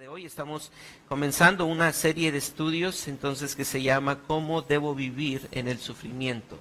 de 0.00 0.08
hoy 0.08 0.24
estamos 0.24 0.72
comenzando 1.08 1.66
una 1.66 1.92
serie 1.92 2.32
de 2.32 2.38
estudios 2.38 3.06
entonces 3.06 3.54
que 3.54 3.64
se 3.64 3.80
llama 3.80 4.18
¿Cómo 4.26 4.60
debo 4.60 4.92
vivir 4.92 5.46
en 5.52 5.68
el 5.68 5.78
sufrimiento? 5.78 6.58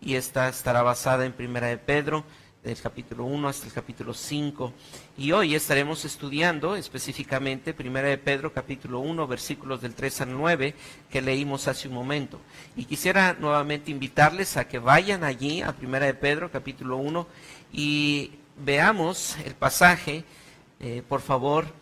Y 0.00 0.14
esta 0.14 0.48
estará 0.48 0.82
basada 0.82 1.26
en 1.26 1.32
Primera 1.32 1.66
de 1.66 1.78
Pedro, 1.78 2.22
del 2.62 2.80
capítulo 2.80 3.24
1 3.24 3.48
hasta 3.48 3.66
el 3.66 3.72
capítulo 3.72 4.14
5. 4.14 4.72
Y 5.16 5.32
hoy 5.32 5.56
estaremos 5.56 6.04
estudiando 6.04 6.76
específicamente 6.76 7.74
Primera 7.74 8.06
de 8.06 8.18
Pedro, 8.18 8.52
capítulo 8.52 9.00
1, 9.00 9.26
versículos 9.26 9.80
del 9.80 9.94
3 9.94 10.20
al 10.20 10.32
9, 10.34 10.74
que 11.10 11.20
leímos 11.20 11.66
hace 11.66 11.88
un 11.88 11.94
momento. 11.94 12.38
Y 12.76 12.84
quisiera 12.84 13.36
nuevamente 13.40 13.90
invitarles 13.90 14.56
a 14.56 14.68
que 14.68 14.78
vayan 14.78 15.24
allí 15.24 15.62
a 15.62 15.72
Primera 15.72 16.06
de 16.06 16.14
Pedro, 16.14 16.52
capítulo 16.52 16.98
1, 16.98 17.26
y 17.72 18.30
veamos 18.56 19.36
el 19.44 19.56
pasaje, 19.56 20.22
eh, 20.78 21.02
por 21.08 21.22
favor 21.22 21.77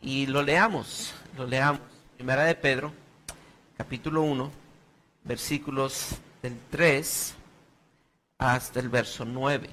y 0.00 0.26
lo 0.26 0.42
leamos, 0.42 1.14
lo 1.36 1.46
leamos. 1.46 1.80
Primera 2.16 2.44
de 2.44 2.54
Pedro, 2.54 2.92
capítulo 3.76 4.22
1, 4.22 4.50
versículos 5.24 6.10
del 6.42 6.58
3 6.70 7.34
hasta 8.38 8.80
el 8.80 8.88
verso 8.88 9.24
9. 9.24 9.70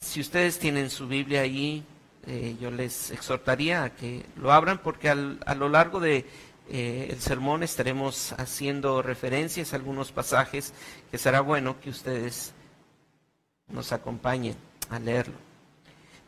Si 0.00 0.20
ustedes 0.20 0.58
tienen 0.58 0.90
su 0.90 1.06
Biblia 1.06 1.42
allí, 1.42 1.84
eh, 2.26 2.56
yo 2.60 2.70
les 2.70 3.10
exhortaría 3.10 3.84
a 3.84 3.94
que 3.94 4.24
lo 4.36 4.52
abran 4.52 4.78
porque 4.78 5.08
a 5.08 5.14
lo 5.54 5.68
largo 5.68 6.00
de 6.00 6.26
eh, 6.68 7.08
el 7.10 7.20
sermón 7.20 7.62
estaremos 7.62 8.32
haciendo 8.32 9.02
referencias 9.02 9.72
a 9.72 9.76
algunos 9.76 10.12
pasajes 10.12 10.72
que 11.10 11.18
será 11.18 11.40
bueno 11.40 11.80
que 11.80 11.90
ustedes 11.90 12.52
nos 13.68 13.92
acompañen 13.92 14.56
a 14.90 14.98
leerlo. 14.98 15.51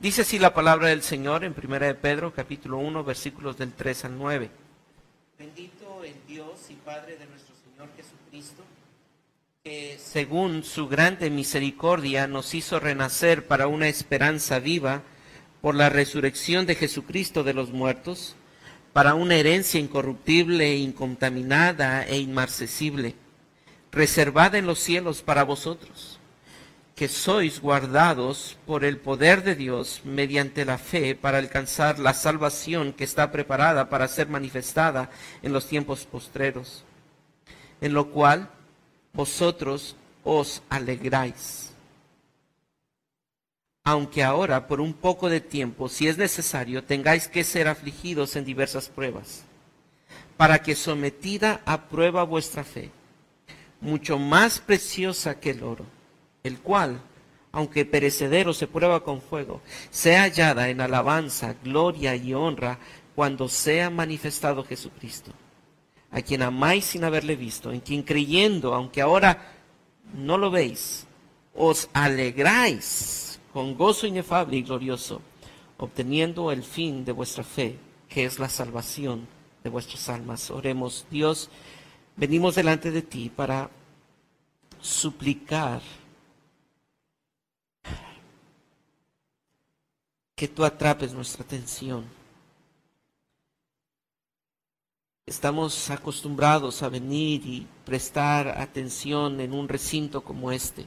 Dice 0.04 0.20
así 0.20 0.38
la 0.38 0.52
palabra 0.52 0.88
del 0.88 1.02
Señor 1.02 1.44
en 1.44 1.54
1 1.56 1.78
de 1.78 1.94
Pedro, 1.94 2.30
capítulo 2.30 2.76
1, 2.76 3.04
versículos 3.04 3.56
del 3.56 3.72
3 3.72 4.04
al 4.04 4.18
9. 4.18 4.50
Bendito 5.38 6.04
el 6.04 6.14
Dios 6.28 6.68
y 6.68 6.74
Padre 6.74 7.16
de 7.16 7.24
nuestro 7.24 7.54
Señor 7.64 7.88
Jesucristo, 7.96 8.62
que 9.62 9.96
según 9.98 10.62
su 10.62 10.88
grande 10.88 11.30
misericordia 11.30 12.26
nos 12.26 12.52
hizo 12.52 12.80
renacer 12.80 13.46
para 13.46 13.66
una 13.66 13.88
esperanza 13.88 14.58
viva 14.58 15.00
por 15.62 15.74
la 15.74 15.88
resurrección 15.88 16.66
de 16.66 16.74
Jesucristo 16.74 17.42
de 17.42 17.54
los 17.54 17.70
muertos, 17.70 18.36
para 18.92 19.14
una 19.14 19.36
herencia 19.36 19.80
incorruptible, 19.80 20.76
incontaminada 20.76 22.04
e 22.04 22.18
inmarcesible, 22.18 23.14
reservada 23.90 24.58
en 24.58 24.66
los 24.66 24.80
cielos 24.80 25.22
para 25.22 25.44
vosotros 25.44 26.13
que 26.94 27.08
sois 27.08 27.60
guardados 27.60 28.56
por 28.66 28.84
el 28.84 28.98
poder 28.98 29.42
de 29.42 29.56
Dios 29.56 30.02
mediante 30.04 30.64
la 30.64 30.78
fe 30.78 31.16
para 31.16 31.38
alcanzar 31.38 31.98
la 31.98 32.14
salvación 32.14 32.92
que 32.92 33.02
está 33.02 33.32
preparada 33.32 33.88
para 33.88 34.06
ser 34.06 34.28
manifestada 34.28 35.10
en 35.42 35.52
los 35.52 35.66
tiempos 35.66 36.06
postreros, 36.06 36.84
en 37.80 37.94
lo 37.94 38.10
cual 38.10 38.48
vosotros 39.12 39.96
os 40.22 40.62
alegráis. 40.68 41.72
Aunque 43.82 44.22
ahora, 44.22 44.66
por 44.66 44.80
un 44.80 44.94
poco 44.94 45.28
de 45.28 45.40
tiempo, 45.40 45.88
si 45.88 46.08
es 46.08 46.16
necesario, 46.16 46.84
tengáis 46.84 47.28
que 47.28 47.44
ser 47.44 47.68
afligidos 47.68 48.36
en 48.36 48.44
diversas 48.44 48.88
pruebas, 48.88 49.44
para 50.36 50.62
que 50.62 50.74
sometida 50.74 51.60
a 51.66 51.88
prueba 51.88 52.22
vuestra 52.22 52.64
fe, 52.64 52.90
mucho 53.80 54.18
más 54.18 54.60
preciosa 54.60 55.38
que 55.38 55.50
el 55.50 55.62
oro, 55.62 55.84
el 56.44 56.58
cual, 56.58 57.00
aunque 57.52 57.86
perecedero 57.86 58.52
se 58.52 58.66
prueba 58.66 59.02
con 59.02 59.22
fuego, 59.22 59.62
sea 59.90 60.24
hallada 60.24 60.68
en 60.68 60.82
alabanza, 60.82 61.56
gloria 61.64 62.14
y 62.16 62.34
honra 62.34 62.78
cuando 63.14 63.48
sea 63.48 63.88
manifestado 63.88 64.62
Jesucristo, 64.62 65.32
a 66.10 66.20
quien 66.20 66.42
amáis 66.42 66.84
sin 66.84 67.02
haberle 67.02 67.34
visto, 67.34 67.72
en 67.72 67.80
quien 67.80 68.02
creyendo, 68.02 68.74
aunque 68.74 69.00
ahora 69.00 69.54
no 70.12 70.36
lo 70.36 70.50
veis, 70.50 71.06
os 71.54 71.88
alegráis 71.94 73.40
con 73.54 73.74
gozo 73.74 74.06
inefable 74.06 74.58
y 74.58 74.62
glorioso, 74.64 75.22
obteniendo 75.78 76.52
el 76.52 76.62
fin 76.62 77.06
de 77.06 77.12
vuestra 77.12 77.42
fe, 77.42 77.78
que 78.06 78.26
es 78.26 78.38
la 78.38 78.50
salvación 78.50 79.26
de 79.62 79.70
vuestras 79.70 80.10
almas. 80.10 80.50
Oremos, 80.50 81.06
Dios, 81.10 81.48
venimos 82.16 82.54
delante 82.54 82.90
de 82.90 83.00
ti 83.00 83.32
para 83.34 83.70
suplicar 84.82 85.80
que 90.34 90.48
tú 90.48 90.64
atrapes 90.64 91.12
nuestra 91.12 91.44
atención. 91.44 92.04
Estamos 95.26 95.90
acostumbrados 95.90 96.82
a 96.82 96.88
venir 96.88 97.46
y 97.46 97.66
prestar 97.86 98.48
atención 98.60 99.40
en 99.40 99.54
un 99.54 99.68
recinto 99.68 100.22
como 100.22 100.52
este. 100.52 100.86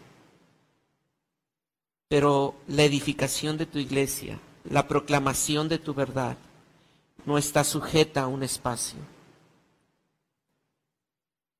Pero 2.07 2.55
la 2.67 2.83
edificación 2.83 3.57
de 3.57 3.65
tu 3.65 3.79
iglesia, 3.79 4.39
la 4.69 4.87
proclamación 4.87 5.67
de 5.67 5.79
tu 5.79 5.93
verdad, 5.93 6.37
no 7.25 7.37
está 7.37 7.63
sujeta 7.63 8.23
a 8.23 8.27
un 8.27 8.43
espacio. 8.43 8.99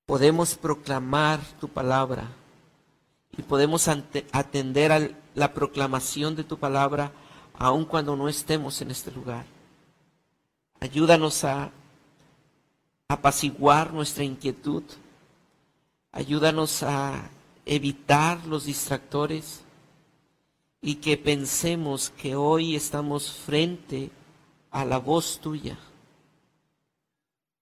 Podemos 0.06 0.56
proclamar 0.56 1.40
tu 1.60 1.68
palabra 1.68 2.30
y 3.38 3.42
podemos 3.42 3.88
atender 3.88 4.92
a 4.92 5.10
la 5.36 5.54
proclamación 5.54 6.36
de 6.36 6.44
tu 6.44 6.58
palabra 6.58 7.12
aun 7.58 7.86
cuando 7.86 8.16
no 8.16 8.30
estemos 8.30 8.82
en 8.82 8.92
este 8.92 9.12
lugar. 9.12 9.46
Ayúdanos 10.80 11.44
a 11.44 11.72
apaciguar 13.08 13.94
nuestra 13.94 14.24
inquietud. 14.24 14.84
Ayúdanos 16.12 16.84
a 16.84 17.30
evitar 17.66 18.46
los 18.46 18.66
distractores 18.66 19.62
y 20.82 20.96
que 20.96 21.18
pensemos 21.18 22.12
que 22.12 22.36
hoy 22.36 22.76
estamos 22.76 23.32
frente 23.32 24.12
a 24.72 24.86
la 24.86 25.00
voz 25.00 25.40
tuya. 25.40 25.78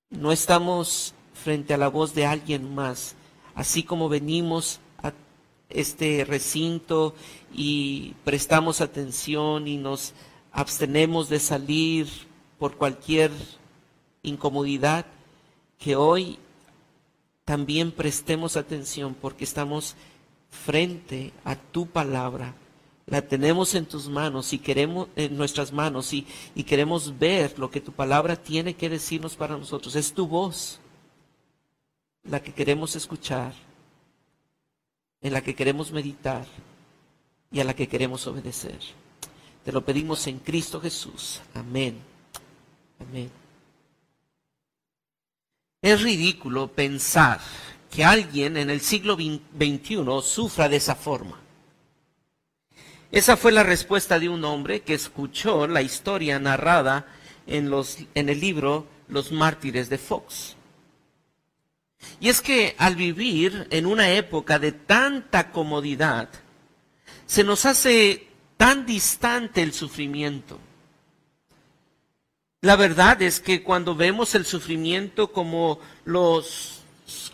No 0.10 0.32
estamos 0.32 1.14
frente 1.34 1.74
a 1.74 1.78
la 1.78 1.88
voz 1.88 2.14
de 2.14 2.26
alguien 2.26 2.76
más, 2.76 3.16
así 3.56 3.84
como 3.84 4.10
venimos 4.10 4.80
este 5.70 6.26
recinto 6.26 7.16
y 7.54 8.14
prestamos 8.24 8.82
atención 8.82 9.68
y 9.68 9.78
nos 9.78 10.14
abstenemos 10.52 11.30
de 11.30 11.40
salir 11.40 12.08
por 12.58 12.78
cualquier 12.78 13.32
incomodidad, 14.24 15.06
que 15.78 15.96
hoy 15.96 16.40
también 17.44 17.92
prestemos 17.92 18.58
atención 18.58 19.16
porque 19.20 19.44
estamos 19.44 19.96
frente 20.50 21.34
a 21.44 21.56
tu 21.56 21.88
palabra. 21.88 22.56
La 23.08 23.22
tenemos 23.22 23.76
en 23.76 23.86
tus 23.86 24.10
manos 24.10 24.52
y 24.54 24.58
queremos 24.58 25.10
en 25.16 25.38
nuestras 25.38 25.72
manos 25.72 26.12
y, 26.12 26.26
y 26.56 26.64
queremos 26.64 27.20
ver 27.20 27.60
lo 27.60 27.70
que 27.70 27.82
tu 27.82 27.92
palabra 27.92 28.36
tiene 28.36 28.74
que 28.74 28.90
decirnos 28.90 29.36
para 29.36 29.58
nosotros. 29.58 29.96
Es 29.96 30.12
tu 30.12 30.28
voz 30.28 30.80
la 32.24 32.42
que 32.42 32.52
queremos 32.52 32.96
escuchar 32.96 33.54
en 35.26 35.34
la 35.34 35.42
que 35.42 35.56
queremos 35.56 35.92
meditar 35.92 36.46
y 37.52 37.60
a 37.60 37.64
la 37.64 37.74
que 37.74 37.88
queremos 37.88 38.28
obedecer. 38.28 38.78
Te 39.64 39.72
lo 39.72 39.84
pedimos 39.84 40.28
en 40.28 40.38
Cristo 40.38 40.80
Jesús. 40.80 41.42
Amén. 41.56 41.98
Amén. 43.00 43.32
Es 45.82 46.04
ridículo 46.04 46.68
pensar 46.68 47.42
que 47.90 48.06
alguien 48.06 48.56
en 48.56 48.70
el 48.70 48.82
siglo 48.82 49.16
XXI 49.16 50.06
sufra 50.22 50.70
de 50.70 50.76
esa 50.76 50.94
forma. 50.94 51.40
Esa 53.12 53.36
fue 53.36 53.52
la 53.52 53.64
respuesta 53.64 54.20
de 54.20 54.30
un 54.30 54.46
hombre 54.46 54.82
que 54.82 54.94
escuchó 54.94 55.66
la 55.66 55.82
historia 55.82 56.38
narrada 56.38 57.08
en, 57.48 57.72
los, 57.72 57.98
en 58.14 58.30
el 58.30 58.40
libro 58.40 58.86
Los 59.08 59.32
mártires 59.32 59.90
de 59.90 59.98
Fox. 59.98 60.56
Y 62.20 62.30
es 62.30 62.42
que 62.42 62.76
al 62.78 62.96
vivir 62.96 63.68
en 63.72 63.86
una 63.86 64.12
época 64.12 64.60
de 64.60 64.72
tanta 64.72 65.52
comodidad, 65.52 66.30
se 67.26 67.44
nos 67.44 67.66
hace 67.66 68.28
tan 68.58 68.86
distante 68.86 69.62
el 69.62 69.74
sufrimiento. 69.74 70.60
La 72.62 72.76
verdad 72.76 73.22
es 73.22 73.40
que 73.40 73.64
cuando 73.64 73.96
vemos 73.96 74.34
el 74.34 74.46
sufrimiento 74.46 75.32
como 75.32 75.80
los 76.04 76.85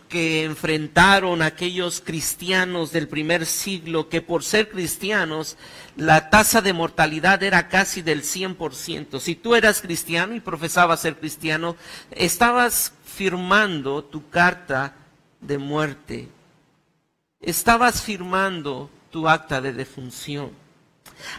que 0.09 0.43
enfrentaron 0.43 1.41
aquellos 1.41 2.01
cristianos 2.01 2.91
del 2.91 3.07
primer 3.07 3.45
siglo, 3.45 4.09
que 4.09 4.21
por 4.21 4.43
ser 4.43 4.69
cristianos 4.69 5.57
la 5.95 6.29
tasa 6.29 6.61
de 6.61 6.73
mortalidad 6.73 7.41
era 7.43 7.69
casi 7.69 8.01
del 8.01 8.23
100%. 8.23 9.19
Si 9.19 9.35
tú 9.35 9.55
eras 9.55 9.81
cristiano 9.81 10.35
y 10.35 10.41
profesabas 10.41 11.01
ser 11.01 11.15
cristiano, 11.17 11.77
estabas 12.11 12.93
firmando 13.05 14.03
tu 14.03 14.29
carta 14.29 14.95
de 15.39 15.57
muerte. 15.57 16.27
Estabas 17.39 18.01
firmando 18.01 18.89
tu 19.09 19.29
acta 19.29 19.61
de 19.61 19.73
defunción. 19.73 20.51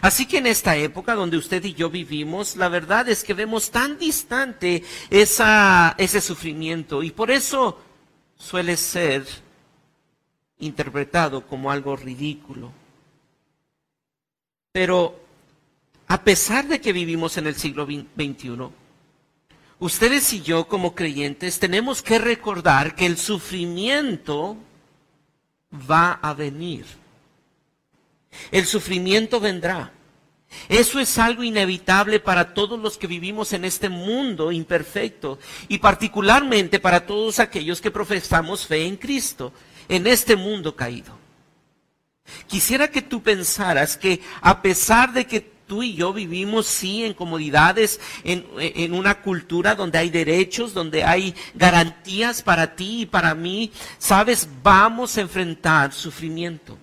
Así 0.01 0.25
que 0.25 0.37
en 0.37 0.47
esta 0.47 0.75
época 0.75 1.13
donde 1.13 1.37
usted 1.37 1.63
y 1.63 1.73
yo 1.73 1.89
vivimos, 1.89 2.55
la 2.55 2.69
verdad 2.69 3.09
es 3.09 3.23
que 3.23 3.33
vemos 3.33 3.69
tan 3.69 3.97
distante 3.97 4.83
esa, 5.09 5.95
ese 5.97 6.21
sufrimiento 6.21 7.03
y 7.03 7.11
por 7.11 7.31
eso 7.31 7.79
suele 8.43 8.75
ser 8.75 9.25
interpretado 10.59 11.47
como 11.47 11.71
algo 11.71 11.95
ridículo. 11.95 12.71
Pero 14.71 15.19
a 16.07 16.23
pesar 16.23 16.67
de 16.67 16.81
que 16.81 16.93
vivimos 16.93 17.37
en 17.37 17.47
el 17.47 17.55
siglo 17.55 17.85
XXI, 17.85 18.69
ustedes 19.79 20.33
y 20.33 20.41
yo 20.41 20.67
como 20.67 20.93
creyentes 20.93 21.59
tenemos 21.59 22.01
que 22.01 22.19
recordar 22.19 22.95
que 22.95 23.05
el 23.05 23.17
sufrimiento 23.17 24.57
va 25.89 26.13
a 26.13 26.33
venir. 26.33 26.85
El 28.51 28.65
sufrimiento 28.65 29.39
vendrá. 29.39 29.91
Eso 30.69 30.99
es 30.99 31.17
algo 31.17 31.43
inevitable 31.43 32.19
para 32.19 32.53
todos 32.53 32.79
los 32.79 32.97
que 32.97 33.07
vivimos 33.07 33.53
en 33.53 33.65
este 33.65 33.89
mundo 33.89 34.51
imperfecto 34.51 35.39
y 35.67 35.79
particularmente 35.79 36.79
para 36.79 37.05
todos 37.05 37.39
aquellos 37.39 37.81
que 37.81 37.91
profesamos 37.91 38.65
fe 38.65 38.85
en 38.85 38.97
Cristo, 38.97 39.53
en 39.89 40.07
este 40.07 40.35
mundo 40.35 40.75
caído. 40.75 41.17
Quisiera 42.47 42.89
que 42.89 43.01
tú 43.01 43.21
pensaras 43.21 43.97
que 43.97 44.21
a 44.41 44.61
pesar 44.61 45.11
de 45.13 45.25
que 45.25 45.41
tú 45.67 45.83
y 45.83 45.95
yo 45.95 46.13
vivimos, 46.13 46.67
sí, 46.67 47.03
en 47.03 47.13
comodidades, 47.13 47.99
en, 48.23 48.45
en, 48.57 48.93
una 48.93 49.21
cultura 49.21 49.75
donde 49.75 49.97
hay 49.97 50.09
derechos, 50.09 50.73
donde 50.73 51.03
hay 51.03 51.35
garantías 51.55 52.41
para 52.41 52.75
ti 52.75 53.01
y 53.01 53.05
para 53.05 53.33
mí, 53.33 53.71
sabes, 53.97 54.47
vamos 54.61 55.17
a 55.17 55.21
enfrentar 55.21 55.93
sufrimiento. 55.93 56.77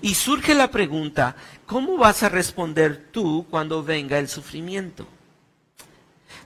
Y 0.00 0.14
surge 0.14 0.54
la 0.54 0.70
pregunta, 0.70 1.36
¿cómo 1.66 1.96
vas 1.96 2.22
a 2.22 2.28
responder 2.28 3.08
tú 3.10 3.46
cuando 3.50 3.82
venga 3.82 4.18
el 4.18 4.28
sufrimiento? 4.28 5.06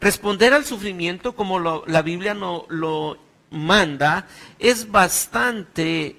Responder 0.01 0.55
al 0.55 0.65
sufrimiento 0.65 1.35
como 1.35 1.59
la 1.59 2.03
Biblia 2.03 2.35
no, 2.35 2.65
lo 2.69 3.19
manda 3.51 4.27
es 4.59 4.91
bastante 4.91 6.17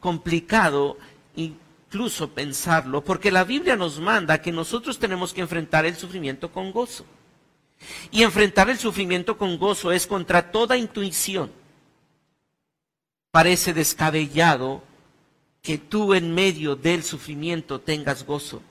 complicado 0.00 0.96
incluso 1.34 2.30
pensarlo, 2.30 3.02
porque 3.02 3.30
la 3.30 3.44
Biblia 3.44 3.76
nos 3.76 4.00
manda 4.00 4.40
que 4.40 4.52
nosotros 4.52 4.98
tenemos 4.98 5.34
que 5.34 5.40
enfrentar 5.40 5.84
el 5.84 5.96
sufrimiento 5.96 6.50
con 6.50 6.72
gozo. 6.72 7.04
Y 8.10 8.22
enfrentar 8.22 8.70
el 8.70 8.78
sufrimiento 8.78 9.36
con 9.36 9.58
gozo 9.58 9.92
es 9.92 10.06
contra 10.06 10.50
toda 10.50 10.78
intuición. 10.78 11.50
Parece 13.30 13.74
descabellado 13.74 14.82
que 15.66 15.78
tú 15.78 16.14
en 16.14 16.32
medio 16.32 16.76
del 16.76 17.02
sufrimiento 17.02 17.80
tengas 17.80 18.24
gozo. 18.24 18.62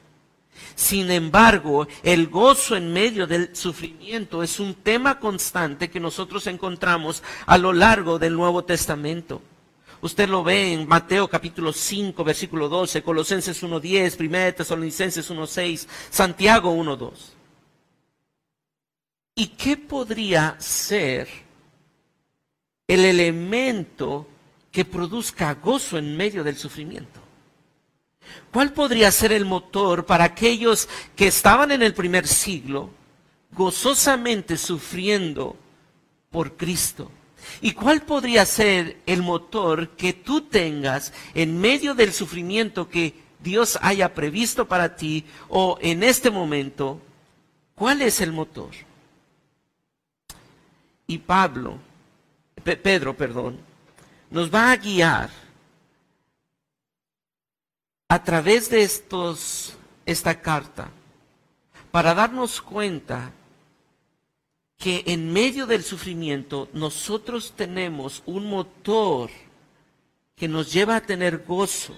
Sin 0.75 1.11
embargo, 1.11 1.89
el 2.03 2.29
gozo 2.29 2.77
en 2.77 2.93
medio 2.93 3.27
del 3.27 3.53
sufrimiento 3.53 4.41
es 4.41 4.61
un 4.61 4.75
tema 4.75 5.19
constante 5.19 5.89
que 5.89 5.99
nosotros 5.99 6.47
encontramos 6.47 7.21
a 7.47 7.57
lo 7.57 7.73
largo 7.73 8.17
del 8.17 8.33
Nuevo 8.33 8.63
Testamento. 8.63 9.41
Usted 9.99 10.29
lo 10.29 10.41
ve 10.41 10.71
en 10.71 10.87
Mateo 10.87 11.27
capítulo 11.27 11.73
5, 11.73 12.23
versículo 12.23 12.69
12, 12.69 13.03
Colosenses 13.03 13.61
1.10, 13.61 14.17
1 14.17 14.55
Tesalonicenses 14.55 15.29
1.6, 15.29 15.87
Santiago 16.09 16.73
1.2. 16.73 17.11
¿Y 19.35 19.47
qué 19.47 19.75
podría 19.75 20.55
ser 20.59 21.27
el 22.87 23.03
elemento 23.03 24.29
que 24.75 24.83
produzca 24.83 25.53
gozo 25.53 25.97
en 25.97 26.17
medio 26.17 26.43
del 26.43 26.57
sufrimiento. 26.57 27.21
¿Cuál 28.51 28.73
podría 28.73 29.09
ser 29.09 29.31
el 29.31 29.45
motor 29.45 30.05
para 30.05 30.25
aquellos 30.25 30.89
que 31.15 31.27
estaban 31.27 31.71
en 31.71 31.81
el 31.81 31.93
primer 31.93 32.27
siglo 32.27 32.89
gozosamente 33.53 34.57
sufriendo 34.57 35.55
por 36.29 36.57
Cristo? 36.57 37.09
¿Y 37.61 37.71
cuál 37.71 38.01
podría 38.01 38.45
ser 38.45 38.97
el 39.05 39.21
motor 39.21 39.91
que 39.91 40.11
tú 40.11 40.41
tengas 40.41 41.13
en 41.33 41.57
medio 41.57 41.95
del 41.95 42.11
sufrimiento 42.11 42.89
que 42.89 43.13
Dios 43.39 43.79
haya 43.81 44.13
previsto 44.13 44.67
para 44.67 44.97
ti 44.97 45.23
o 45.47 45.77
en 45.79 46.03
este 46.03 46.29
momento? 46.29 46.99
¿Cuál 47.75 48.01
es 48.01 48.19
el 48.19 48.33
motor? 48.33 48.71
Y 51.07 51.19
Pablo, 51.19 51.77
Pedro, 52.61 53.15
perdón, 53.15 53.57
nos 54.35 54.53
va 54.53 54.73
a 54.73 54.75
guiar 54.75 55.29
a 58.09 58.21
través 58.21 58.69
de 58.69 58.81
estos, 58.83 59.77
esta 60.05 60.41
carta 60.41 60.89
para 61.89 62.13
darnos 62.13 62.61
cuenta 62.61 63.31
que 64.77 65.05
en 65.07 65.31
medio 65.31 65.65
del 65.65 65.85
sufrimiento 65.85 66.67
nosotros 66.73 67.53
tenemos 67.55 68.23
un 68.25 68.49
motor 68.49 69.29
que 70.35 70.49
nos 70.49 70.73
lleva 70.73 70.97
a 70.97 71.01
tener 71.01 71.45
gozo. 71.45 71.95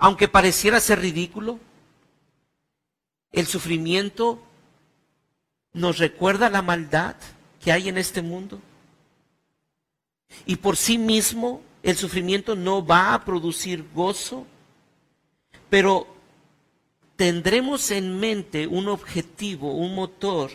Aunque 0.00 0.26
pareciera 0.26 0.80
ser 0.80 0.98
ridículo, 0.98 1.60
el 3.30 3.46
sufrimiento 3.46 4.42
nos 5.72 5.98
recuerda 5.98 6.50
la 6.50 6.60
maldad 6.60 7.14
que 7.60 7.70
hay 7.70 7.88
en 7.88 7.98
este 7.98 8.20
mundo. 8.20 8.60
Y 10.46 10.56
por 10.56 10.76
sí 10.76 10.98
mismo 10.98 11.62
el 11.82 11.96
sufrimiento 11.96 12.56
no 12.56 12.84
va 12.84 13.14
a 13.14 13.24
producir 13.24 13.84
gozo, 13.94 14.46
pero 15.70 16.06
tendremos 17.16 17.90
en 17.90 18.18
mente 18.18 18.66
un 18.66 18.88
objetivo, 18.88 19.72
un 19.72 19.94
motor 19.94 20.50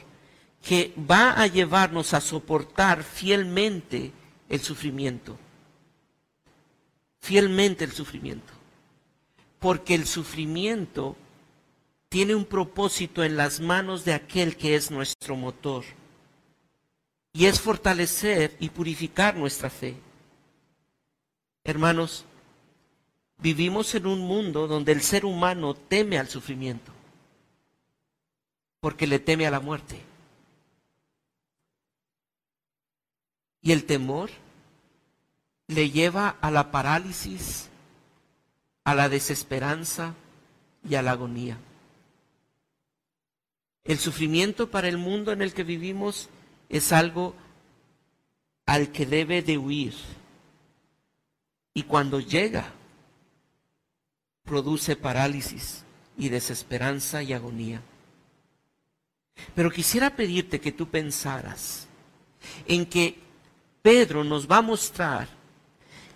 que 0.61 0.93
va 1.09 1.33
a 1.33 1.47
llevarnos 1.47 2.13
a 2.13 2.21
soportar 2.21 3.03
fielmente 3.03 4.11
el 4.49 4.61
sufrimiento. 4.61 5.37
Fielmente 7.19 7.83
el 7.83 7.91
sufrimiento. 7.91 8.53
Porque 9.59 9.95
el 9.95 10.07
sufrimiento 10.07 11.15
tiene 12.09 12.35
un 12.35 12.45
propósito 12.45 13.23
en 13.23 13.37
las 13.37 13.59
manos 13.59 14.05
de 14.05 14.13
aquel 14.13 14.55
que 14.55 14.75
es 14.75 14.91
nuestro 14.91 15.35
motor 15.35 15.83
y 17.33 17.47
es 17.47 17.59
fortalecer 17.59 18.55
y 18.59 18.69
purificar 18.69 19.35
nuestra 19.35 19.71
fe. 19.71 19.95
Hermanos, 21.63 22.25
vivimos 23.39 23.95
en 23.95 24.05
un 24.05 24.19
mundo 24.19 24.67
donde 24.67 24.91
el 24.91 25.01
ser 25.01 25.25
humano 25.25 25.73
teme 25.73 26.19
al 26.19 26.29
sufrimiento, 26.29 26.91
porque 28.79 29.07
le 29.07 29.17
teme 29.17 29.47
a 29.47 29.51
la 29.51 29.59
muerte. 29.59 29.99
Y 33.61 33.71
el 33.71 33.85
temor 33.85 34.29
le 35.67 35.89
lleva 35.89 36.37
a 36.41 36.51
la 36.51 36.69
parálisis, 36.69 37.69
a 38.83 38.93
la 38.93 39.09
desesperanza 39.09 40.13
y 40.87 40.95
a 40.95 41.01
la 41.01 41.11
agonía. 41.11 41.57
El 43.85 43.97
sufrimiento 43.97 44.69
para 44.69 44.87
el 44.87 44.97
mundo 44.97 45.31
en 45.31 45.41
el 45.41 45.53
que 45.53 45.63
vivimos 45.63 46.29
es 46.73 46.91
algo 46.91 47.35
al 48.65 48.91
que 48.91 49.05
debe 49.05 49.43
de 49.43 49.59
huir. 49.59 49.93
Y 51.75 51.83
cuando 51.83 52.19
llega, 52.19 52.73
produce 54.43 54.95
parálisis 54.95 55.83
y 56.17 56.29
desesperanza 56.29 57.21
y 57.21 57.31
agonía. 57.31 57.79
Pero 59.53 59.69
quisiera 59.69 60.15
pedirte 60.15 60.59
que 60.59 60.71
tú 60.71 60.87
pensaras 60.87 61.87
en 62.67 62.87
que 62.87 63.19
Pedro 63.83 64.23
nos 64.23 64.49
va 64.49 64.57
a 64.57 64.63
mostrar 64.63 65.27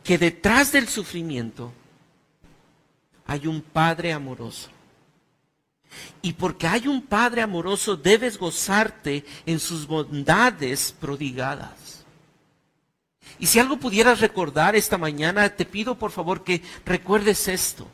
que 0.04 0.18
detrás 0.18 0.72
del 0.72 0.88
sufrimiento 0.88 1.72
hay 3.28 3.46
un 3.46 3.62
Padre 3.62 4.12
amoroso 4.12 4.72
y 6.22 6.34
porque 6.34 6.68
hay 6.68 6.88
un 6.88 7.02
Padre 7.02 7.42
amoroso, 7.42 7.96
debes 7.96 8.38
gozarte 8.38 9.24
en 9.46 9.60
sus 9.60 9.88
bondades 9.88 10.94
prodigadas. 11.00 12.06
Y 13.40 13.46
si 13.48 13.60
algo 13.60 13.78
pudieras 13.78 14.20
recordar 14.20 14.76
esta 14.76 14.98
mañana, 14.98 15.50
te 15.50 15.66
pido 15.66 15.96
por 15.96 16.12
favor 16.12 16.44
que 16.44 16.62
recuerdes 16.86 17.48
esto. 17.48 17.88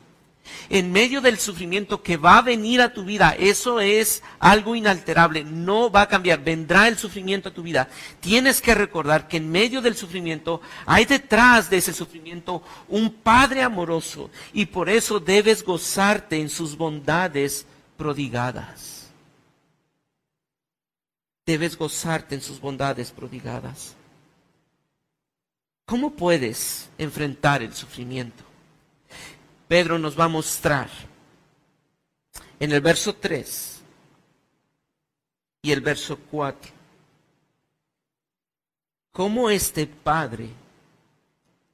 En 0.68 0.92
medio 0.92 1.20
del 1.20 1.38
sufrimiento 1.38 2.02
que 2.02 2.16
va 2.16 2.38
a 2.38 2.42
venir 2.42 2.80
a 2.80 2.92
tu 2.92 3.04
vida, 3.04 3.34
eso 3.38 3.80
es 3.80 4.22
algo 4.38 4.74
inalterable, 4.74 5.42
no 5.42 5.90
va 5.90 6.02
a 6.02 6.08
cambiar, 6.08 6.44
vendrá 6.44 6.86
el 6.88 6.98
sufrimiento 6.98 7.48
a 7.48 7.54
tu 7.54 7.62
vida. 7.62 7.88
Tienes 8.20 8.60
que 8.60 8.74
recordar 8.74 9.26
que 9.26 9.38
en 9.38 9.50
medio 9.50 9.80
del 9.80 9.96
sufrimiento 9.96 10.60
hay 10.84 11.06
detrás 11.06 11.70
de 11.70 11.78
ese 11.78 11.94
sufrimiento 11.94 12.62
un 12.88 13.10
Padre 13.10 13.62
amoroso 13.62 14.30
y 14.52 14.66
por 14.66 14.90
eso 14.90 15.18
debes 15.18 15.64
gozarte 15.64 16.40
en 16.40 16.50
sus 16.50 16.76
bondades 16.76 17.66
prodigadas. 17.96 19.10
Debes 21.46 21.76
gozarte 21.76 22.34
en 22.34 22.40
sus 22.40 22.60
bondades 22.60 23.10
prodigadas. 23.10 23.94
¿Cómo 25.86 26.10
puedes 26.10 26.88
enfrentar 26.96 27.62
el 27.62 27.74
sufrimiento? 27.74 28.42
Pedro 29.68 29.98
nos 29.98 30.18
va 30.18 30.24
a 30.24 30.28
mostrar 30.28 30.88
en 32.58 32.72
el 32.72 32.80
verso 32.80 33.14
3 33.14 33.80
y 35.62 35.72
el 35.72 35.80
verso 35.80 36.18
4, 36.30 36.72
cómo 39.12 39.48
este 39.48 39.86
Padre 39.86 40.50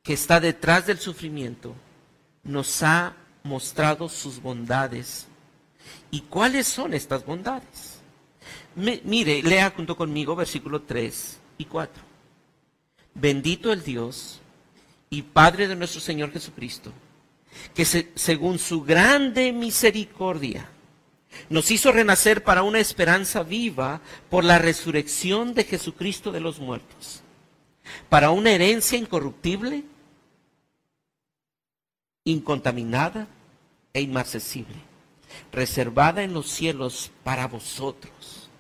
que 0.03 0.12
está 0.12 0.41
detrás 0.41 0.87
del 0.87 0.99
sufrimiento 0.99 1.75
nos 2.43 2.83
ha 2.83 3.15
mostrado 3.43 4.09
sus 4.09 4.41
bondades. 4.41 5.27
¿Y 6.11 6.23
cuáles 6.23 6.67
son 6.67 6.95
estas 6.95 7.25
bondades? 7.25 7.99
mire, 8.75 9.43
lea 9.43 9.73
junto 9.75 9.97
conmigo 9.97 10.37
versículo 10.37 10.83
3 10.83 11.38
y 11.59 11.64
4. 11.64 12.02
Bendito 13.14 13.73
el 13.73 13.83
Dios 13.83 14.40
y 15.11 15.23
Padre 15.23 15.69
de 15.69 15.76
nuestro 15.76 16.00
Señor 16.00 16.33
Jesucristo, 16.33 16.93
que 17.75 17.85
según 17.85 18.59
su 18.59 18.83
grande 18.83 19.52
misericordia 19.52 20.69
nos 21.49 21.71
hizo 21.71 21.93
renacer 21.93 22.43
para 22.45 22.62
una 22.62 22.79
esperanza 22.79 23.43
viva 23.43 24.00
por 24.29 24.45
la 24.45 24.59
resurrección 24.59 25.55
de 25.55 25.64
Jesucristo 25.64 26.33
de 26.33 26.40
los 26.40 26.59
muertos, 26.61 27.23
para 28.09 28.31
una 28.31 28.52
herencia 28.52 28.99
incorruptible, 28.99 29.85
incontaminada 32.25 33.26
e 33.93 34.00
inmarcesible, 34.00 34.76
reservada 35.53 36.23
en 36.23 36.33
los 36.33 36.49
cielos 36.49 37.11
para 37.25 37.47
vosotros. 37.47 38.51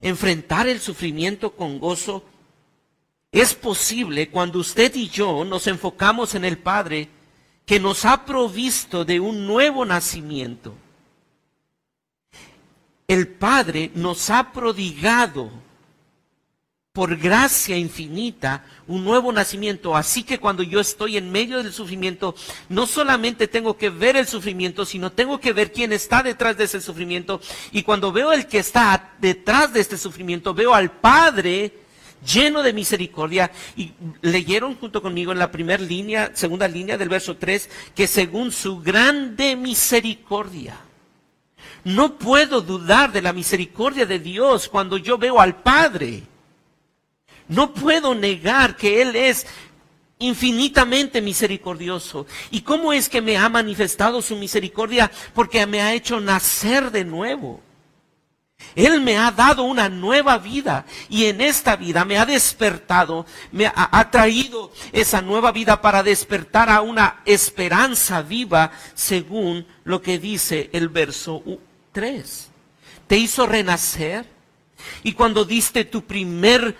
Enfrentar 0.00 0.68
el 0.68 0.80
sufrimiento 0.80 1.52
con 1.52 1.78
gozo 1.78 2.24
es 3.32 3.54
posible 3.54 4.30
cuando 4.30 4.58
usted 4.58 4.94
y 4.94 5.08
yo 5.08 5.44
nos 5.44 5.66
enfocamos 5.66 6.34
en 6.34 6.44
el 6.44 6.58
Padre 6.58 7.08
que 7.64 7.78
nos 7.78 8.04
ha 8.04 8.24
provisto 8.24 9.04
de 9.04 9.20
un 9.20 9.46
nuevo 9.46 9.84
nacimiento. 9.84 10.74
El 13.06 13.28
Padre 13.28 13.90
nos 13.94 14.30
ha 14.30 14.52
prodigado 14.52 15.50
por 17.00 17.16
gracia 17.16 17.78
infinita 17.78 18.62
un 18.86 19.02
nuevo 19.04 19.32
nacimiento. 19.32 19.96
Así 19.96 20.22
que 20.22 20.38
cuando 20.38 20.62
yo 20.62 20.80
estoy 20.80 21.16
en 21.16 21.32
medio 21.32 21.62
del 21.62 21.72
sufrimiento, 21.72 22.34
no 22.68 22.86
solamente 22.86 23.48
tengo 23.48 23.78
que 23.78 23.88
ver 23.88 24.16
el 24.16 24.26
sufrimiento, 24.26 24.84
sino 24.84 25.10
tengo 25.10 25.40
que 25.40 25.54
ver 25.54 25.72
quién 25.72 25.94
está 25.94 26.22
detrás 26.22 26.58
de 26.58 26.64
ese 26.64 26.78
sufrimiento. 26.78 27.40
Y 27.72 27.84
cuando 27.84 28.12
veo 28.12 28.34
el 28.34 28.46
que 28.46 28.58
está 28.58 29.14
detrás 29.18 29.72
de 29.72 29.80
este 29.80 29.96
sufrimiento, 29.96 30.52
veo 30.52 30.74
al 30.74 30.90
Padre 30.90 31.72
lleno 32.22 32.62
de 32.62 32.74
misericordia. 32.74 33.50
Y 33.78 33.92
leyeron 34.20 34.74
junto 34.74 35.00
conmigo 35.00 35.32
en 35.32 35.38
la 35.38 35.50
primera 35.50 35.82
línea, 35.82 36.32
segunda 36.34 36.68
línea 36.68 36.98
del 36.98 37.08
verso 37.08 37.38
3, 37.38 37.70
que 37.94 38.06
según 38.06 38.52
su 38.52 38.78
grande 38.80 39.56
misericordia. 39.56 40.76
No 41.82 42.18
puedo 42.18 42.60
dudar 42.60 43.10
de 43.10 43.22
la 43.22 43.32
misericordia 43.32 44.04
de 44.04 44.18
Dios 44.18 44.68
cuando 44.68 44.98
yo 44.98 45.16
veo 45.16 45.40
al 45.40 45.62
Padre. 45.62 46.24
No 47.50 47.74
puedo 47.74 48.14
negar 48.14 48.76
que 48.76 49.02
Él 49.02 49.16
es 49.16 49.46
infinitamente 50.20 51.20
misericordioso. 51.20 52.26
¿Y 52.52 52.60
cómo 52.60 52.92
es 52.92 53.08
que 53.08 53.20
me 53.20 53.36
ha 53.36 53.48
manifestado 53.48 54.22
su 54.22 54.36
misericordia? 54.36 55.10
Porque 55.34 55.66
me 55.66 55.82
ha 55.82 55.92
hecho 55.92 56.20
nacer 56.20 56.92
de 56.92 57.04
nuevo. 57.04 57.60
Él 58.76 59.00
me 59.00 59.18
ha 59.18 59.32
dado 59.32 59.64
una 59.64 59.88
nueva 59.88 60.38
vida 60.38 60.86
y 61.08 61.24
en 61.24 61.40
esta 61.40 61.74
vida 61.74 62.04
me 62.04 62.18
ha 62.18 62.26
despertado, 62.26 63.26
me 63.50 63.66
ha, 63.66 64.10
traído 64.10 64.70
esa 64.92 65.20
nueva 65.22 65.50
vida 65.50 65.80
para 65.80 66.02
despertar 66.02 66.70
a 66.70 66.82
una 66.82 67.20
esperanza 67.24 68.22
viva 68.22 68.70
según 68.94 69.66
lo 69.82 70.00
que 70.00 70.18
dice 70.18 70.70
el 70.72 70.88
verso 70.88 71.42
3. 71.92 72.48
Te 73.08 73.16
hizo 73.16 73.46
renacer 73.46 74.26
y 75.02 75.14
cuando 75.14 75.44
diste 75.44 75.84
tu 75.84 76.04
primer 76.04 76.76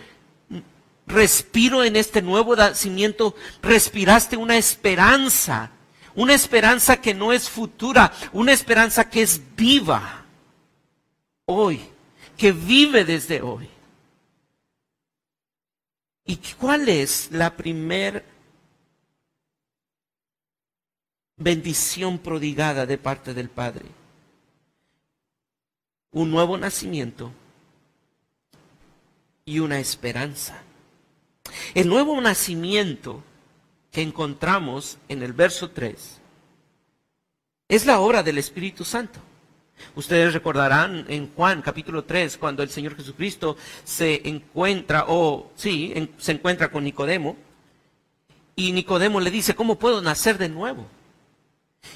respiro 1.11 1.85
en 1.85 1.97
este 1.97 2.23
nuevo 2.23 2.57
nacimiento, 2.57 3.35
respiraste 3.63 4.37
una 4.37 4.57
esperanza, 4.57 5.71
una 6.15 6.35
esperanza 6.35 7.01
que 7.01 7.15
no 7.15 7.33
es 7.33 7.49
futura, 7.49 8.13
una 8.33 8.53
esperanza 8.53 9.09
que 9.09 9.23
es 9.23 9.41
viva 9.57 10.25
hoy, 11.47 11.81
que 12.37 12.53
vive 12.53 13.05
desde 13.05 13.43
hoy. 13.43 13.69
¿Y 16.25 16.37
cuál 16.59 16.89
es 16.89 17.31
la 17.33 17.57
primer 17.57 18.25
bendición 21.37 22.19
prodigada 22.19 22.87
de 22.87 22.99
parte 22.99 23.35
del 23.35 23.49
Padre? 23.49 23.87
Un 26.13 26.31
nuevo 26.31 26.57
nacimiento 26.57 27.33
y 29.45 29.59
una 29.59 29.81
esperanza. 29.81 30.63
El 31.75 31.89
nuevo 31.89 32.21
nacimiento 32.21 33.23
que 33.93 34.03
encontramos 34.03 34.99
en 35.09 35.23
el 35.23 35.33
verso 35.33 35.71
3 35.71 36.21
es 37.69 37.87
la 37.87 38.01
obra 38.01 38.25
del 38.25 38.39
Espíritu 38.39 38.85
Santo. 38.85 39.21
Ustedes 39.95 40.35
recordarán 40.35 41.07
en 41.09 41.33
Juan 41.35 41.63
capítulo 41.63 42.05
3 42.05 42.39
cuando 42.39 42.63
el 42.63 42.71
Señor 42.71 42.97
Jesucristo 42.97 43.57
se 43.85 44.29
encuentra, 44.29 45.05
o 45.09 45.53
sí, 45.55 46.11
se 46.19 46.33
encuentra 46.33 46.71
con 46.73 46.83
Nicodemo, 46.85 47.37
y 48.57 48.73
Nicodemo 48.73 49.21
le 49.21 49.31
dice, 49.31 49.55
¿cómo 49.55 49.79
puedo 49.79 50.03
nacer 50.03 50.39
de 50.39 50.49
nuevo? 50.49 50.87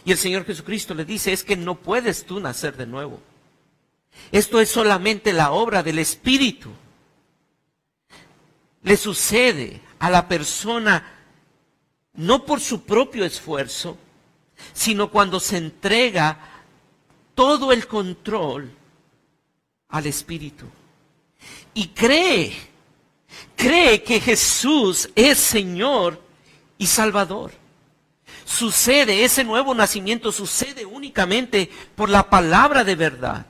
Y 0.05 0.13
el 0.13 0.19
Señor 0.19 0.47
Jesucristo 0.47 0.95
le 0.95 1.05
dice, 1.05 1.33
es 1.33 1.43
que 1.43 1.57
no 1.57 1.75
puedes 1.75 2.25
tú 2.25 2.39
nacer 2.39 2.77
de 2.77 2.87
nuevo. 2.87 3.21
Esto 4.31 4.61
es 4.61 4.71
solamente 4.71 5.33
la 5.33 5.51
obra 5.51 5.83
del 5.83 5.99
Espíritu 5.99 6.71
le 8.85 8.97
sucede 8.97 9.81
a 9.99 10.11
la 10.11 10.29
persona 10.29 11.05
no 12.15 12.45
por 12.45 12.61
su 12.61 12.85
propio 12.85 13.25
esfuerzo, 13.25 13.99
sino 14.73 15.11
cuando 15.11 15.41
se 15.41 15.57
entrega 15.57 16.39
todo 17.35 17.73
el 17.73 17.89
control 17.89 18.71
al 19.89 20.07
Espíritu. 20.07 20.67
Y 21.73 21.89
cree, 21.89 22.55
cree 23.57 24.03
que 24.03 24.21
Jesús 24.21 25.11
es 25.17 25.39
Señor 25.39 26.23
y 26.79 26.87
Salvador. 26.87 27.53
Sucede, 28.45 29.25
ese 29.25 29.43
nuevo 29.43 29.75
nacimiento 29.75 30.31
sucede 30.31 30.85
únicamente 30.85 31.71
por 31.97 32.11
la 32.11 32.29
palabra 32.29 32.85
de 32.85 32.95
verdad. 32.95 33.47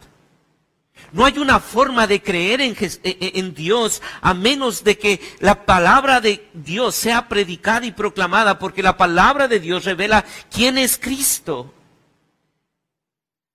No 1.12 1.24
hay 1.24 1.38
una 1.38 1.60
forma 1.60 2.06
de 2.06 2.22
creer 2.22 2.60
en, 2.60 2.76
e, 2.80 2.98
e, 3.02 3.32
en, 3.38 3.54
Dios 3.54 4.02
a 4.20 4.34
menos 4.34 4.84
de 4.84 4.98
que 4.98 5.20
la 5.40 5.64
palabra 5.64 6.20
de 6.20 6.48
Dios 6.54 6.94
sea 6.94 7.28
predicada 7.28 7.86
y 7.86 7.92
proclamada, 7.92 8.58
porque 8.58 8.82
la 8.82 8.96
palabra 8.96 9.48
de 9.48 9.60
Dios 9.60 9.84
revela 9.84 10.24
quién 10.50 10.78
es 10.78 10.98
Cristo. 10.98 11.72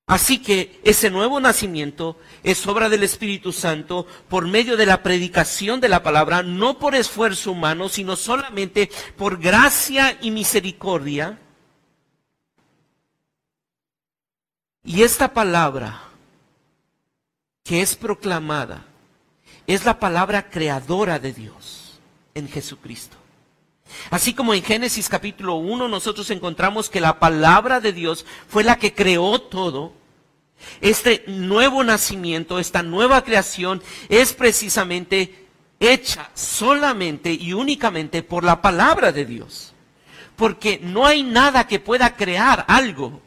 Así 0.09 0.39
que 0.39 0.81
ese 0.83 1.11
nuevo 1.11 1.39
nacimiento 1.39 2.17
es 2.41 2.65
obra 2.65 2.89
del 2.89 3.03
Espíritu 3.03 3.53
Santo 3.53 4.07
por 4.27 4.47
medio 4.47 4.75
de 4.75 4.87
la 4.87 5.03
predicación 5.03 5.79
de 5.79 5.87
la 5.87 6.01
palabra, 6.01 6.41
no 6.41 6.79
por 6.79 6.95
esfuerzo 6.95 7.51
humano, 7.51 7.89
sino 7.89 8.15
solamente 8.15 8.89
por 9.15 9.37
gracia 9.37 10.17
y 10.19 10.31
misericordia. 10.31 11.37
Y 14.83 15.03
esta 15.03 15.31
palabra 15.31 16.08
que 17.69 17.83
es 17.83 17.95
proclamada 17.95 18.83
es 19.67 19.85
la 19.85 19.99
palabra 19.99 20.49
creadora 20.49 21.19
de 21.19 21.33
Dios 21.33 21.99
en 22.33 22.49
Jesucristo. 22.49 23.15
Así 24.09 24.33
como 24.33 24.55
en 24.55 24.63
Génesis 24.63 25.07
capítulo 25.07 25.57
1 25.57 25.87
nosotros 25.87 26.31
encontramos 26.31 26.89
que 26.89 26.99
la 26.99 27.19
palabra 27.19 27.79
de 27.79 27.93
Dios 27.93 28.25
fue 28.47 28.63
la 28.63 28.79
que 28.79 28.95
creó 28.95 29.39
todo, 29.39 29.93
este 30.81 31.23
nuevo 31.27 31.83
nacimiento, 31.83 32.57
esta 32.57 32.81
nueva 32.81 33.23
creación 33.23 33.83
es 34.09 34.33
precisamente 34.33 35.45
hecha 35.79 36.31
solamente 36.33 37.31
y 37.33 37.53
únicamente 37.53 38.23
por 38.23 38.43
la 38.43 38.63
palabra 38.63 39.11
de 39.11 39.25
Dios. 39.25 39.75
Porque 40.35 40.79
no 40.81 41.05
hay 41.05 41.21
nada 41.21 41.67
que 41.67 41.79
pueda 41.79 42.15
crear 42.15 42.65
algo. 42.67 43.21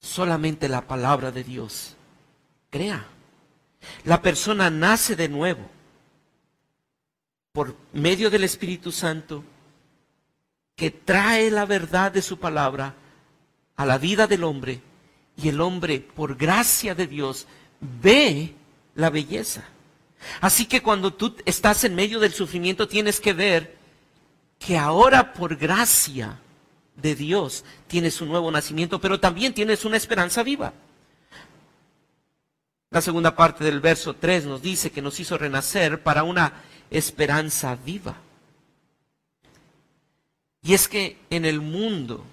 Solamente 0.00 0.68
la 0.68 0.88
palabra 0.88 1.30
de 1.30 1.44
Dios 1.44 1.95
crea. 2.76 3.06
La 4.04 4.20
persona 4.20 4.68
nace 4.68 5.16
de 5.16 5.28
nuevo 5.28 5.70
por 7.52 7.74
medio 7.94 8.28
del 8.28 8.44
Espíritu 8.44 8.92
Santo 8.92 9.42
que 10.74 10.90
trae 10.90 11.50
la 11.50 11.64
verdad 11.64 12.12
de 12.12 12.20
su 12.20 12.38
palabra 12.38 12.94
a 13.76 13.86
la 13.86 13.96
vida 13.96 14.26
del 14.26 14.44
hombre 14.44 14.82
y 15.42 15.48
el 15.48 15.60
hombre, 15.60 16.00
por 16.00 16.36
gracia 16.36 16.94
de 16.94 17.06
Dios, 17.06 17.46
ve 17.80 18.54
la 18.94 19.08
belleza. 19.08 19.64
Así 20.40 20.66
que 20.66 20.82
cuando 20.82 21.14
tú 21.14 21.34
estás 21.46 21.84
en 21.84 21.94
medio 21.94 22.20
del 22.20 22.32
sufrimiento 22.32 22.88
tienes 22.88 23.20
que 23.20 23.32
ver 23.32 23.76
que 24.58 24.76
ahora 24.76 25.32
por 25.32 25.56
gracia 25.56 26.40
de 26.96 27.14
Dios, 27.14 27.64
tienes 27.86 28.20
un 28.20 28.28
nuevo 28.28 28.50
nacimiento, 28.50 29.00
pero 29.00 29.20
también 29.20 29.54
tienes 29.54 29.84
una 29.84 29.96
esperanza 29.96 30.42
viva. 30.42 30.74
La 32.90 33.00
segunda 33.00 33.34
parte 33.34 33.64
del 33.64 33.80
verso 33.80 34.14
3 34.14 34.46
nos 34.46 34.62
dice 34.62 34.90
que 34.90 35.02
nos 35.02 35.18
hizo 35.20 35.36
renacer 35.36 36.02
para 36.02 36.22
una 36.22 36.62
esperanza 36.90 37.76
viva. 37.76 38.16
Y 40.62 40.74
es 40.74 40.88
que 40.88 41.18
en 41.30 41.44
el 41.44 41.60
mundo 41.60 42.24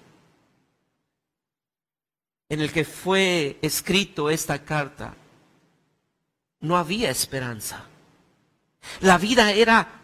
en 2.48 2.60
el 2.60 2.72
que 2.72 2.84
fue 2.84 3.58
escrito 3.62 4.30
esta 4.30 4.64
carta, 4.64 5.14
no 6.60 6.76
había 6.76 7.10
esperanza. 7.10 7.84
La 9.00 9.18
vida 9.18 9.52
era 9.52 10.02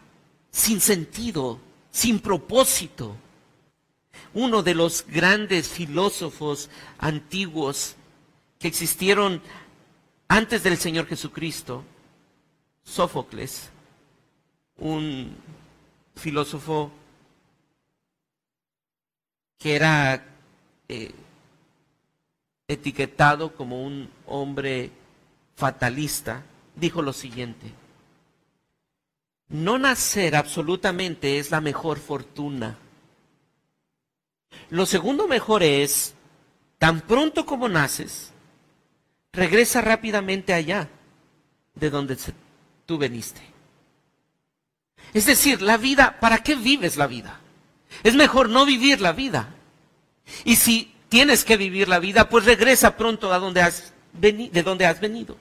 sin 0.51 0.81
sentido, 0.81 1.59
sin 1.91 2.19
propósito. 2.19 3.15
Uno 4.33 4.63
de 4.63 4.75
los 4.75 5.05
grandes 5.07 5.69
filósofos 5.69 6.69
antiguos 6.97 7.95
que 8.59 8.67
existieron 8.67 9.41
antes 10.31 10.63
del 10.63 10.77
Señor 10.77 11.07
Jesucristo, 11.07 11.83
Sófocles, 12.85 13.69
un 14.77 15.35
filósofo 16.15 16.89
que 19.59 19.75
era 19.75 20.23
eh, 20.87 21.11
etiquetado 22.65 23.53
como 23.53 23.83
un 23.83 24.09
hombre 24.25 24.91
fatalista, 25.57 26.43
dijo 26.77 27.01
lo 27.01 27.11
siguiente, 27.11 27.69
no 29.49 29.77
nacer 29.77 30.37
absolutamente 30.37 31.39
es 31.39 31.51
la 31.51 31.59
mejor 31.59 31.99
fortuna. 31.99 32.77
Lo 34.69 34.85
segundo 34.85 35.27
mejor 35.27 35.61
es, 35.61 36.13
tan 36.77 37.01
pronto 37.01 37.45
como 37.45 37.67
naces, 37.67 38.31
regresa 39.33 39.81
rápidamente 39.81 40.53
allá 40.53 40.89
de 41.75 41.89
donde 41.89 42.17
tú 42.85 42.97
veniste. 42.97 43.41
Es 45.13 45.25
decir, 45.25 45.61
la 45.61 45.77
vida, 45.77 46.17
¿para 46.19 46.39
qué 46.39 46.55
vives 46.55 46.97
la 46.97 47.07
vida? 47.07 47.39
Es 48.03 48.15
mejor 48.15 48.49
no 48.49 48.65
vivir 48.65 49.01
la 49.01 49.11
vida. 49.11 49.49
Y 50.45 50.55
si 50.55 50.93
tienes 51.09 51.43
que 51.43 51.57
vivir 51.57 51.87
la 51.87 51.99
vida, 51.99 52.29
pues 52.29 52.45
regresa 52.45 52.95
pronto 52.95 53.33
a 53.33 53.39
donde 53.39 53.61
has 53.61 53.93
de 54.13 54.63
donde 54.63 54.85
has 54.85 54.99
venido. 54.99 55.37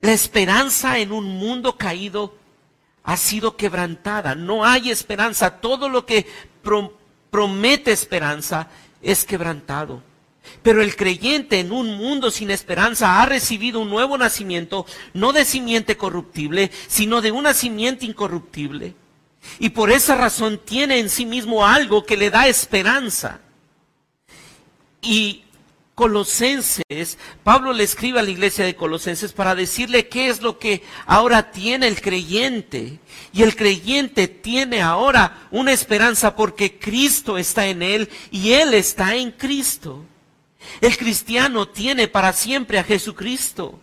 La 0.00 0.12
esperanza 0.12 0.98
en 0.98 1.12
un 1.12 1.24
mundo 1.38 1.76
caído 1.76 2.36
ha 3.04 3.16
sido 3.16 3.56
quebrantada. 3.56 4.34
No 4.34 4.64
hay 4.64 4.90
esperanza. 4.90 5.60
Todo 5.60 5.88
lo 5.88 6.04
que 6.04 6.26
promete 7.30 7.92
esperanza 7.92 8.68
es 9.00 9.24
quebrantado. 9.24 10.02
Pero 10.62 10.82
el 10.82 10.96
creyente 10.96 11.60
en 11.60 11.72
un 11.72 11.96
mundo 11.96 12.30
sin 12.30 12.50
esperanza 12.50 13.20
ha 13.22 13.26
recibido 13.26 13.80
un 13.80 13.90
nuevo 13.90 14.16
nacimiento, 14.18 14.86
no 15.12 15.32
de 15.32 15.44
simiente 15.44 15.96
corruptible, 15.96 16.70
sino 16.88 17.20
de 17.20 17.32
una 17.32 17.54
simiente 17.54 18.06
incorruptible. 18.06 18.94
Y 19.58 19.70
por 19.70 19.90
esa 19.90 20.14
razón 20.14 20.60
tiene 20.64 20.98
en 20.98 21.10
sí 21.10 21.26
mismo 21.26 21.66
algo 21.66 22.04
que 22.04 22.16
le 22.16 22.30
da 22.30 22.48
esperanza. 22.48 23.40
Y 25.02 25.44
Colosenses, 25.94 27.18
Pablo 27.44 27.72
le 27.72 27.84
escribe 27.84 28.18
a 28.18 28.22
la 28.22 28.30
iglesia 28.30 28.64
de 28.64 28.74
Colosenses 28.74 29.32
para 29.32 29.54
decirle 29.54 30.08
qué 30.08 30.28
es 30.28 30.42
lo 30.42 30.58
que 30.58 30.82
ahora 31.06 31.52
tiene 31.52 31.86
el 31.86 32.00
creyente. 32.00 32.98
Y 33.32 33.42
el 33.42 33.54
creyente 33.54 34.26
tiene 34.26 34.82
ahora 34.82 35.46
una 35.52 35.72
esperanza 35.72 36.34
porque 36.34 36.78
Cristo 36.78 37.38
está 37.38 37.66
en 37.66 37.82
él 37.82 38.08
y 38.32 38.52
él 38.52 38.74
está 38.74 39.14
en 39.14 39.30
Cristo. 39.30 40.04
El 40.80 40.96
cristiano 40.96 41.68
tiene 41.68 42.08
para 42.08 42.32
siempre 42.32 42.78
a 42.78 42.84
Jesucristo, 42.84 43.78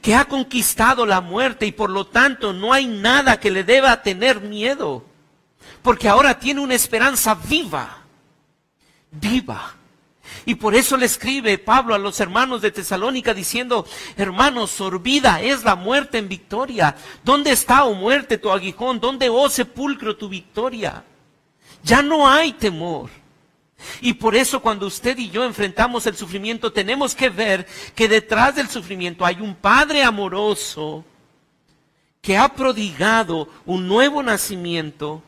que 0.00 0.14
ha 0.14 0.24
conquistado 0.26 1.06
la 1.06 1.20
muerte 1.20 1.66
y 1.66 1.72
por 1.72 1.90
lo 1.90 2.06
tanto 2.06 2.52
no 2.52 2.72
hay 2.72 2.86
nada 2.86 3.40
que 3.40 3.50
le 3.50 3.64
deba 3.64 4.02
tener 4.02 4.40
miedo, 4.40 5.04
porque 5.82 6.08
ahora 6.08 6.38
tiene 6.38 6.60
una 6.60 6.74
esperanza 6.74 7.34
viva, 7.34 8.04
viva 9.10 9.74
y 10.44 10.56
por 10.56 10.74
eso 10.74 10.96
le 10.96 11.06
escribe 11.06 11.58
Pablo 11.58 11.94
a 11.94 11.98
los 11.98 12.18
hermanos 12.20 12.62
de 12.62 12.70
Tesalónica 12.70 13.34
diciendo, 13.34 13.86
hermanos, 14.16 14.70
sorbida 14.70 15.40
es 15.40 15.64
la 15.64 15.76
muerte 15.76 16.18
en 16.18 16.28
victoria. 16.28 16.96
¿Dónde 17.22 17.52
está, 17.52 17.84
oh 17.84 17.94
muerte, 17.94 18.38
tu 18.38 18.50
aguijón? 18.50 19.00
¿Dónde, 19.00 19.28
oh 19.28 19.48
sepulcro, 19.48 20.16
tu 20.16 20.28
victoria? 20.28 21.04
Ya 21.84 22.02
no 22.02 22.28
hay 22.28 22.52
temor. 22.52 23.10
Y 24.00 24.14
por 24.14 24.34
eso 24.34 24.60
cuando 24.60 24.86
usted 24.86 25.16
y 25.18 25.30
yo 25.30 25.44
enfrentamos 25.44 26.06
el 26.06 26.16
sufrimiento, 26.16 26.72
tenemos 26.72 27.14
que 27.14 27.28
ver 27.30 27.66
que 27.94 28.08
detrás 28.08 28.54
del 28.54 28.68
sufrimiento 28.68 29.24
hay 29.24 29.40
un 29.40 29.54
Padre 29.54 30.02
amoroso 30.02 31.04
que 32.20 32.36
ha 32.36 32.54
prodigado 32.54 33.48
un 33.66 33.88
nuevo 33.88 34.22
nacimiento 34.22 35.22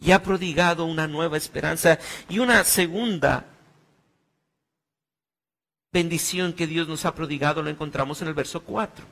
y 0.00 0.12
ha 0.12 0.22
prodigado 0.22 0.84
una 0.84 1.06
nueva 1.06 1.36
esperanza 1.36 1.98
y 2.28 2.38
una 2.38 2.64
segunda 2.64 3.46
bendición 5.92 6.52
que 6.52 6.66
Dios 6.66 6.88
nos 6.88 7.04
ha 7.04 7.14
prodigado 7.14 7.62
lo 7.62 7.70
encontramos 7.70 8.22
en 8.22 8.28
el 8.28 8.34
verso 8.34 8.62
4. 8.62 9.04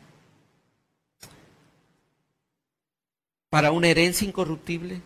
Para 3.51 3.71
una 3.73 3.89
herencia 3.89 4.27
incorruptible, 4.27 5.03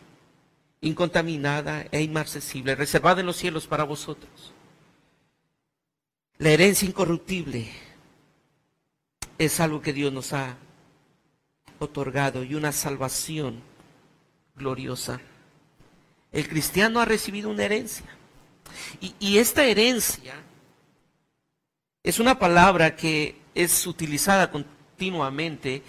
incontaminada 0.81 1.87
e 1.91 2.03
inmarcesible, 2.03 2.75
reservada 2.75 3.21
en 3.21 3.27
los 3.27 3.37
cielos 3.37 3.67
para 3.67 3.85
vosotros. 3.85 4.53
La 6.39 6.51
herencia 6.51 6.89
incorruptible 6.89 7.71
es 9.39 9.61
algo 9.61 9.83
que 9.83 9.93
Dios 9.93 10.13
nos 10.13 10.33
ha 10.33 10.57
otorgado 11.79 12.45
y 12.45 12.55
una 12.55 12.73
salvación 12.73 13.63
gloriosa. 14.55 15.21
El 16.33 16.49
cristiano 16.49 17.01
ha 17.01 17.05
recibido 17.05 17.51
una 17.51 17.65
herencia. 17.65 18.07
Y, 19.01 19.15
y 19.19 19.39
esta 19.39 19.65
herencia 19.65 20.35
es 22.03 22.21
una 22.21 22.39
palabra 22.39 22.97
que 22.97 23.37
es 23.55 23.87
utilizada 23.87 24.51
continuamente 24.51 25.83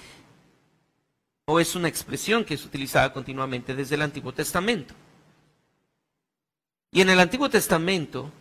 es 1.59 1.75
una 1.75 1.87
expresión 1.87 2.45
que 2.45 2.53
es 2.53 2.65
utilizada 2.65 3.11
continuamente 3.11 3.75
desde 3.75 3.95
el 3.95 4.01
Antiguo 4.01 4.33
Testamento. 4.33 4.93
Y 6.91 7.01
en 7.01 7.09
el 7.09 7.19
Antiguo 7.19 7.49
Testamento 7.49 8.31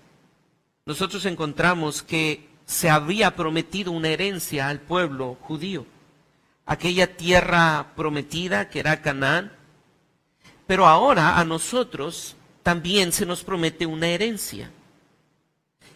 nosotros 0.86 1.24
encontramos 1.26 2.02
que 2.02 2.48
se 2.66 2.90
había 2.90 3.34
prometido 3.36 3.92
una 3.92 4.08
herencia 4.08 4.68
al 4.68 4.80
pueblo 4.80 5.36
judío, 5.40 5.86
aquella 6.66 7.16
tierra 7.16 7.92
prometida 7.96 8.68
que 8.68 8.80
era 8.80 9.02
Canaán, 9.02 9.52
pero 10.66 10.86
ahora 10.86 11.38
a 11.38 11.44
nosotros 11.44 12.36
también 12.62 13.12
se 13.12 13.26
nos 13.26 13.42
promete 13.42 13.86
una 13.86 14.08
herencia. 14.08 14.70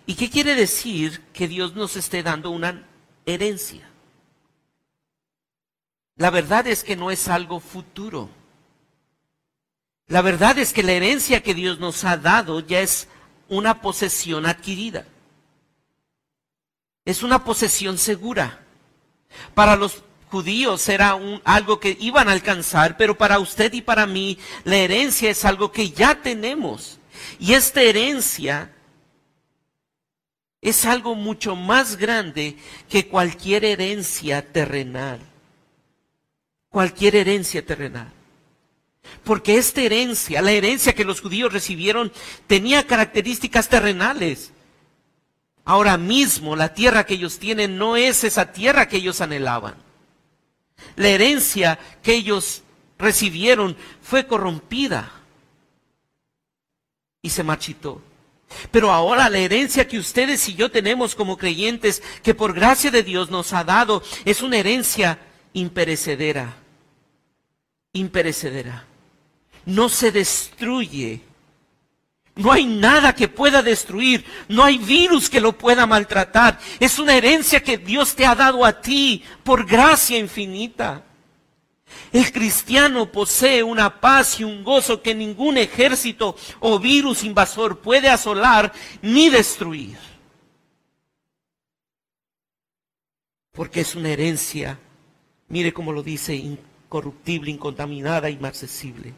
¿Y 0.06 0.14
qué 0.14 0.28
quiere 0.28 0.54
decir 0.54 1.22
que 1.32 1.48
Dios 1.48 1.74
nos 1.74 1.96
esté 1.96 2.22
dando 2.22 2.50
una 2.50 2.84
herencia? 3.24 3.88
La 6.16 6.30
verdad 6.30 6.66
es 6.66 6.84
que 6.84 6.96
no 6.96 7.10
es 7.10 7.28
algo 7.28 7.60
futuro. 7.60 8.28
La 10.06 10.22
verdad 10.22 10.58
es 10.58 10.72
que 10.72 10.82
la 10.82 10.92
herencia 10.92 11.42
que 11.42 11.54
Dios 11.54 11.80
nos 11.80 12.04
ha 12.04 12.16
dado 12.16 12.60
ya 12.60 12.80
es 12.80 13.08
una 13.48 13.80
posesión 13.80 14.46
adquirida. 14.46 15.06
Es 17.04 17.22
una 17.22 17.44
posesión 17.44 17.98
segura. 17.98 18.60
Para 19.54 19.76
los 19.76 20.02
judíos 20.30 20.88
era 20.88 21.14
un, 21.14 21.40
algo 21.44 21.80
que 21.80 21.96
iban 22.00 22.28
a 22.28 22.32
alcanzar, 22.32 22.96
pero 22.96 23.16
para 23.16 23.38
usted 23.38 23.72
y 23.72 23.82
para 23.82 24.06
mí 24.06 24.38
la 24.64 24.76
herencia 24.76 25.30
es 25.30 25.44
algo 25.44 25.72
que 25.72 25.90
ya 25.90 26.22
tenemos. 26.22 26.98
Y 27.38 27.54
esta 27.54 27.82
herencia 27.82 28.72
es 30.60 30.84
algo 30.84 31.14
mucho 31.14 31.56
más 31.56 31.96
grande 31.96 32.56
que 32.88 33.08
cualquier 33.08 33.64
herencia 33.64 34.52
terrenal. 34.52 35.33
Cualquier 36.74 37.14
herencia 37.14 37.64
terrenal. 37.64 38.10
Porque 39.22 39.58
esta 39.58 39.80
herencia, 39.80 40.42
la 40.42 40.50
herencia 40.50 40.92
que 40.92 41.04
los 41.04 41.20
judíos 41.20 41.52
recibieron, 41.52 42.10
tenía 42.48 42.84
características 42.84 43.68
terrenales. 43.68 44.50
Ahora 45.64 45.96
mismo 45.96 46.56
la 46.56 46.74
tierra 46.74 47.06
que 47.06 47.14
ellos 47.14 47.38
tienen 47.38 47.78
no 47.78 47.96
es 47.96 48.24
esa 48.24 48.50
tierra 48.50 48.88
que 48.88 48.96
ellos 48.96 49.20
anhelaban. 49.20 49.76
La 50.96 51.10
herencia 51.10 51.78
que 52.02 52.14
ellos 52.14 52.64
recibieron 52.98 53.76
fue 54.02 54.26
corrompida 54.26 55.12
y 57.22 57.30
se 57.30 57.44
marchitó. 57.44 58.02
Pero 58.72 58.90
ahora 58.90 59.30
la 59.30 59.38
herencia 59.38 59.86
que 59.86 60.00
ustedes 60.00 60.48
y 60.48 60.56
yo 60.56 60.72
tenemos 60.72 61.14
como 61.14 61.38
creyentes, 61.38 62.02
que 62.24 62.34
por 62.34 62.52
gracia 62.52 62.90
de 62.90 63.04
Dios 63.04 63.30
nos 63.30 63.52
ha 63.52 63.62
dado, 63.62 64.02
es 64.24 64.42
una 64.42 64.58
herencia 64.58 65.20
imperecedera. 65.52 66.63
Imperecedera. 67.94 68.84
No 69.64 69.88
se 69.88 70.12
destruye. 70.12 71.22
No 72.36 72.50
hay 72.50 72.66
nada 72.66 73.14
que 73.14 73.28
pueda 73.28 73.62
destruir, 73.62 74.24
no 74.48 74.64
hay 74.64 74.76
virus 74.76 75.30
que 75.30 75.40
lo 75.40 75.56
pueda 75.56 75.86
maltratar. 75.86 76.58
Es 76.80 76.98
una 76.98 77.16
herencia 77.16 77.62
que 77.62 77.78
Dios 77.78 78.16
te 78.16 78.26
ha 78.26 78.34
dado 78.34 78.64
a 78.64 78.80
ti 78.80 79.22
por 79.44 79.64
gracia 79.64 80.18
infinita. 80.18 81.04
El 82.12 82.32
cristiano 82.32 83.10
posee 83.10 83.62
una 83.62 84.00
paz 84.00 84.40
y 84.40 84.44
un 84.44 84.64
gozo 84.64 85.00
que 85.00 85.14
ningún 85.14 85.58
ejército 85.58 86.36
o 86.58 86.80
virus 86.80 87.22
invasor 87.22 87.78
puede 87.78 88.08
asolar 88.08 88.72
ni 89.00 89.30
destruir. 89.30 89.96
Porque 93.52 93.82
es 93.82 93.94
una 93.94 94.10
herencia, 94.10 94.80
mire 95.48 95.72
cómo 95.72 95.92
lo 95.92 96.02
dice, 96.02 96.56
incorruptible, 96.94 97.50
incontaminada, 97.50 98.30
inmarcesible. 98.30 99.12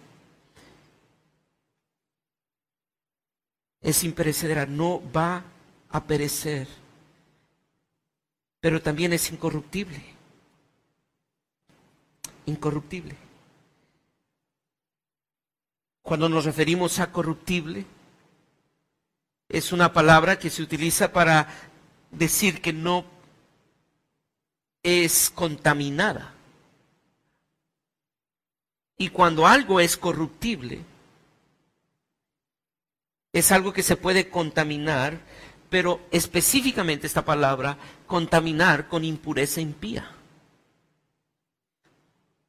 es 3.86 4.02
imperecedera, 4.02 4.66
no 4.66 5.00
va 5.12 5.44
a 5.90 6.02
perecer, 6.02 6.66
pero 8.60 8.82
también 8.82 9.12
es 9.12 9.30
incorruptible. 9.30 10.02
Incorruptible. 12.46 13.14
Cuando 16.02 16.28
nos 16.28 16.44
referimos 16.44 16.98
a 16.98 17.12
corruptible, 17.12 17.86
es 19.48 19.70
una 19.70 19.92
palabra 19.92 20.36
que 20.36 20.50
se 20.50 20.62
utiliza 20.62 21.12
para 21.12 21.48
decir 22.10 22.60
que 22.60 22.72
no 22.72 23.04
es 24.82 25.30
contaminada. 25.30 26.35
Y 28.98 29.10
cuando 29.10 29.46
algo 29.46 29.80
es 29.80 29.96
corruptible, 29.96 30.82
es 33.32 33.52
algo 33.52 33.72
que 33.72 33.82
se 33.82 33.96
puede 33.96 34.30
contaminar, 34.30 35.20
pero 35.68 36.00
específicamente 36.10 37.06
esta 37.06 37.24
palabra, 37.24 37.76
contaminar 38.06 38.88
con 38.88 39.04
impureza 39.04 39.60
impía. 39.60 40.10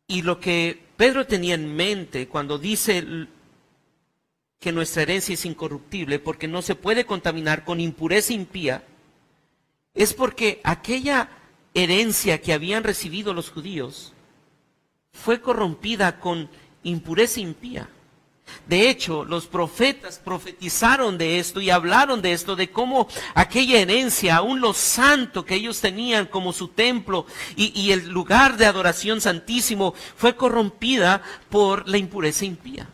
Y 0.07 0.21
lo 0.21 0.39
que 0.39 0.81
Pedro 0.95 1.27
tenía 1.27 1.55
en 1.55 1.75
mente 1.75 2.29
cuando 2.29 2.57
dice 2.57 3.05
que 4.59 4.71
nuestra 4.71 5.01
herencia 5.01 5.33
es 5.33 5.45
incorruptible, 5.45 6.19
porque 6.19 6.47
no 6.47 6.61
se 6.61 6.75
puede 6.75 7.05
contaminar 7.05 7.65
con 7.65 7.81
impureza 7.81 8.31
impía, 8.31 8.83
es 9.93 10.13
porque 10.13 10.61
aquella 10.63 11.29
herencia 11.73 12.41
que 12.41 12.53
habían 12.53 12.85
recibido 12.85 13.33
los 13.33 13.49
judíos 13.49 14.13
fue 15.23 15.41
corrompida 15.41 16.19
con 16.19 16.49
impureza 16.83 17.39
impía. 17.39 17.89
De 18.65 18.89
hecho, 18.89 19.25
los 19.25 19.45
profetas 19.45 20.19
profetizaron 20.19 21.17
de 21.17 21.39
esto 21.39 21.59
y 21.59 21.69
hablaron 21.69 22.21
de 22.21 22.31
esto, 22.31 22.55
de 22.55 22.71
cómo 22.71 23.07
aquella 23.33 23.79
herencia, 23.79 24.37
aún 24.37 24.61
lo 24.61 24.73
santo 24.73 25.45
que 25.45 25.55
ellos 25.55 25.81
tenían 25.81 26.27
como 26.27 26.53
su 26.53 26.69
templo 26.69 27.25
y, 27.55 27.91
el 27.91 28.09
lugar 28.09 28.57
de 28.57 28.65
adoración 28.65 29.19
santísimo, 29.19 29.93
fue 30.15 30.35
corrompida 30.35 31.21
por 31.49 31.87
la 31.89 31.97
impureza 31.97 32.45
impía. 32.45 32.87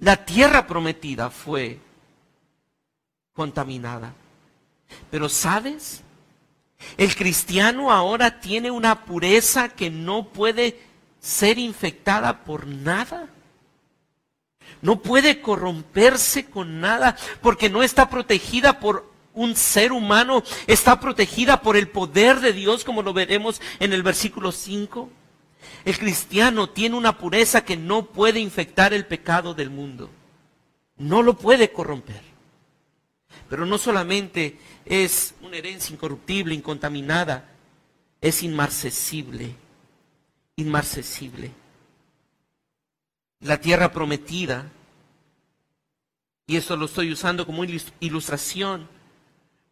La 0.00 0.24
tierra 0.24 0.66
prometida 0.66 1.30
fue 1.30 1.78
contaminada. 3.32 4.14
Pero 5.10 5.28
¿sabes? 5.28 6.03
El 6.96 7.14
cristiano 7.16 7.90
ahora 7.90 8.40
tiene 8.40 8.70
una 8.70 9.04
pureza 9.04 9.68
que 9.68 9.90
no 9.90 10.28
puede 10.28 10.80
ser 11.20 11.58
infectada 11.58 12.44
por 12.44 12.66
nada. 12.66 13.28
No 14.82 15.00
puede 15.00 15.40
corromperse 15.40 16.44
con 16.46 16.80
nada 16.80 17.16
porque 17.40 17.70
no 17.70 17.82
está 17.82 18.10
protegida 18.10 18.80
por 18.80 19.10
un 19.32 19.56
ser 19.56 19.92
humano, 19.92 20.42
está 20.66 21.00
protegida 21.00 21.60
por 21.60 21.76
el 21.76 21.88
poder 21.88 22.40
de 22.40 22.52
Dios, 22.52 22.84
como 22.84 23.02
lo 23.02 23.12
veremos 23.12 23.60
en 23.80 23.92
el 23.92 24.02
versículo 24.02 24.52
5. 24.52 25.10
El 25.84 25.98
cristiano 25.98 26.68
tiene 26.68 26.96
una 26.96 27.18
pureza 27.18 27.64
que 27.64 27.76
no 27.76 28.06
puede 28.06 28.40
infectar 28.40 28.94
el 28.94 29.06
pecado 29.06 29.54
del 29.54 29.70
mundo. 29.70 30.10
No 30.96 31.22
lo 31.22 31.36
puede 31.36 31.72
corromper. 31.72 32.33
Pero 33.54 33.66
no 33.66 33.78
solamente 33.78 34.58
es 34.84 35.34
una 35.40 35.56
herencia 35.56 35.94
incorruptible, 35.94 36.54
incontaminada, 36.54 37.48
es 38.20 38.42
inmarcesible. 38.42 39.54
Inmarcesible 40.56 41.52
la 43.44 43.60
tierra 43.60 43.92
prometida. 43.92 44.70
Y 46.46 46.56
esto 46.56 46.76
lo 46.76 46.86
estoy 46.86 47.12
usando 47.12 47.46
como 47.46 47.64
ilustración 48.00 48.88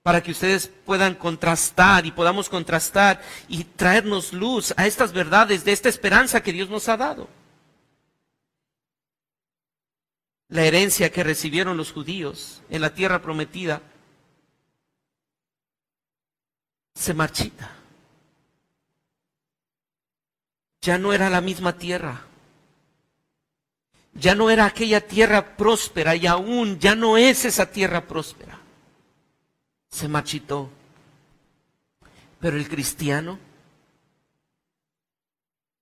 para 0.02 0.22
que 0.22 0.30
ustedes 0.30 0.70
puedan 0.84 1.14
contrastar 1.14 2.06
y 2.06 2.12
podamos 2.12 2.48
contrastar 2.48 3.20
y 3.48 3.64
traernos 3.64 4.32
luz 4.32 4.72
a 4.76 4.86
estas 4.86 5.12
verdades 5.12 5.64
de 5.64 5.72
esta 5.72 5.88
esperanza 5.88 6.42
que 6.42 6.52
Dios 6.52 6.70
nos 6.70 6.88
ha 6.88 6.96
dado. 6.96 7.28
La 10.52 10.64
herencia 10.64 11.10
que 11.10 11.24
recibieron 11.24 11.76
los 11.76 11.92
judíos 11.92 12.62
en 12.70 12.80
la 12.80 12.94
tierra 12.94 13.20
prometida 13.20 13.82
se 16.94 17.12
marchita. 17.12 17.72
Ya 20.82 20.98
no 20.98 21.12
era 21.12 21.28
la 21.28 21.40
misma 21.40 21.76
tierra 21.76 22.26
ya 24.14 24.34
no 24.34 24.50
era 24.50 24.66
aquella 24.66 25.00
tierra 25.00 25.56
próspera 25.56 26.14
y 26.16 26.26
aún 26.26 26.78
ya 26.78 26.94
no 26.94 27.16
es 27.16 27.44
esa 27.44 27.70
tierra 27.70 28.06
próspera. 28.06 28.58
Se 29.88 30.08
marchitó. 30.08 30.70
Pero 32.40 32.56
el 32.56 32.68
cristiano 32.68 33.38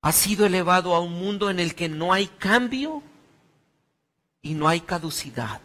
ha 0.03 0.13
sido 0.13 0.47
elevado 0.47 0.95
a 0.95 1.01
un 1.01 1.13
mundo 1.13 1.51
en 1.51 1.59
el 1.59 1.75
que 1.75 1.89
no 1.89 2.13
hay 2.13 2.27
cambio 2.27 3.03
y 4.43 4.55
no 4.55 4.69
hay 4.69 4.81
caducidad. 4.81 5.61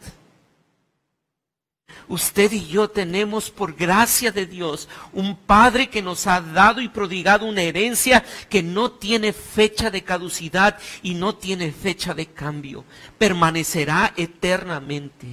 Usted 2.08 2.52
y 2.52 2.68
yo 2.68 2.90
tenemos 2.90 3.50
por 3.50 3.74
gracia 3.74 4.32
de 4.32 4.46
Dios 4.46 4.88
un 5.14 5.36
Padre 5.36 5.90
que 5.90 6.02
nos 6.02 6.28
ha 6.28 6.40
dado 6.42 6.82
y 6.82 6.90
prodigado 6.90 7.46
una 7.46 7.64
herencia 7.64 8.24
que 8.50 8.62
no 8.62 8.92
tiene 8.92 9.34
fecha 9.34 9.90
de 9.90 10.04
caducidad 10.04 10.78
y 11.02 11.16
no 11.16 11.36
tiene 11.36 11.72
fecha 11.72 12.14
de 12.14 12.28
cambio. 12.28 12.84
Permanecerá 13.18 14.14
eternamente. 14.18 15.28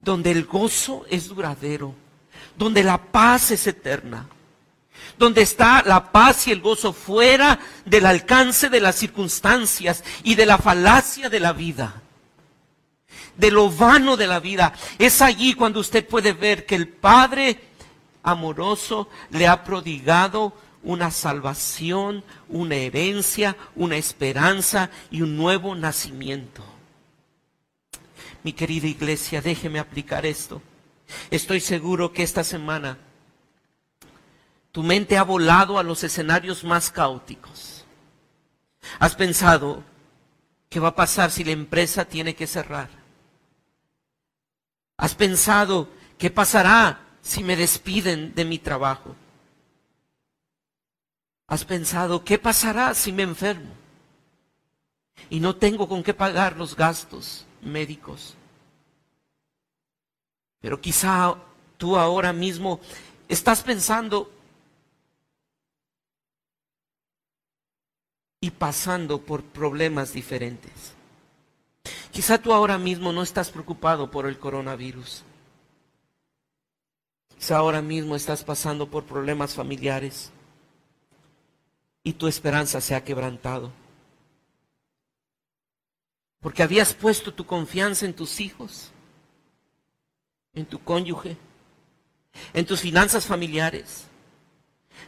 Donde 0.00 0.30
el 0.30 0.44
gozo 0.44 1.04
es 1.08 1.28
duradero, 1.28 1.94
donde 2.56 2.82
la 2.82 2.98
paz 2.98 3.50
es 3.50 3.66
eterna 3.66 4.28
donde 5.18 5.42
está 5.42 5.82
la 5.84 6.12
paz 6.12 6.46
y 6.46 6.52
el 6.52 6.60
gozo 6.60 6.92
fuera 6.92 7.58
del 7.84 8.06
alcance 8.06 8.68
de 8.68 8.80
las 8.80 8.96
circunstancias 8.96 10.04
y 10.22 10.34
de 10.34 10.46
la 10.46 10.58
falacia 10.58 11.28
de 11.28 11.40
la 11.40 11.52
vida 11.52 12.02
de 13.38 13.50
lo 13.52 13.70
vano 13.70 14.16
de 14.16 14.26
la 14.26 14.40
vida. 14.40 14.74
Es 14.98 15.22
allí 15.22 15.54
cuando 15.54 15.80
usted 15.80 16.06
puede 16.06 16.32
ver 16.32 16.66
que 16.66 16.74
el 16.74 16.88
Padre 16.88 17.60
amoroso 18.22 19.08
le 19.30 19.46
ha 19.46 19.64
prodigado 19.64 20.52
una 20.82 21.10
salvación, 21.10 22.24
una 22.48 22.76
herencia, 22.76 23.56
una 23.74 23.96
esperanza 23.96 24.90
y 25.10 25.22
un 25.22 25.36
nuevo 25.36 25.74
nacimiento. 25.74 26.62
Mi 28.42 28.52
querida 28.52 28.86
iglesia, 28.86 29.40
déjeme 29.40 29.78
aplicar 29.78 30.26
esto. 30.26 30.62
Estoy 31.30 31.60
seguro 31.60 32.12
que 32.12 32.22
esta 32.22 32.44
semana 32.44 32.98
tu 34.78 34.84
mente 34.84 35.18
ha 35.18 35.24
volado 35.24 35.76
a 35.76 35.82
los 35.82 36.04
escenarios 36.04 36.62
más 36.62 36.92
caóticos. 36.92 37.84
Has 39.00 39.16
pensado, 39.16 39.82
¿qué 40.68 40.78
va 40.78 40.90
a 40.90 40.94
pasar 40.94 41.32
si 41.32 41.42
la 41.42 41.50
empresa 41.50 42.04
tiene 42.04 42.36
que 42.36 42.46
cerrar? 42.46 42.88
¿Has 44.96 45.16
pensado 45.16 45.88
qué 46.16 46.30
pasará 46.30 47.00
si 47.22 47.42
me 47.42 47.56
despiden 47.56 48.36
de 48.36 48.44
mi 48.44 48.60
trabajo? 48.60 49.16
¿Has 51.48 51.64
pensado 51.64 52.22
qué 52.22 52.38
pasará 52.38 52.94
si 52.94 53.10
me 53.10 53.24
enfermo 53.24 53.72
y 55.28 55.40
no 55.40 55.56
tengo 55.56 55.88
con 55.88 56.04
qué 56.04 56.14
pagar 56.14 56.56
los 56.56 56.76
gastos 56.76 57.46
médicos? 57.62 58.36
Pero 60.60 60.80
quizá 60.80 61.34
tú 61.78 61.96
ahora 61.96 62.32
mismo 62.32 62.78
estás 63.28 63.64
pensando 63.64 64.37
y 68.40 68.50
pasando 68.50 69.20
por 69.20 69.42
problemas 69.42 70.12
diferentes. 70.12 70.94
Quizá 72.10 72.38
tú 72.38 72.52
ahora 72.52 72.78
mismo 72.78 73.12
no 73.12 73.22
estás 73.22 73.50
preocupado 73.50 74.10
por 74.10 74.26
el 74.26 74.38
coronavirus. 74.38 75.24
Quizá 77.36 77.56
ahora 77.56 77.82
mismo 77.82 78.16
estás 78.16 78.42
pasando 78.42 78.90
por 78.90 79.04
problemas 79.04 79.54
familiares 79.54 80.32
y 82.02 82.14
tu 82.14 82.26
esperanza 82.26 82.80
se 82.80 82.94
ha 82.94 83.04
quebrantado. 83.04 83.72
porque 86.40 86.62
habías 86.62 86.94
puesto 86.94 87.34
tu 87.34 87.44
confianza 87.44 88.06
en 88.06 88.14
tus 88.14 88.40
hijos, 88.40 88.90
en 90.54 90.66
tu 90.66 90.78
cónyuge, 90.82 91.36
en 92.54 92.66
tus 92.66 92.80
finanzas 92.80 93.26
familiares. 93.26 94.07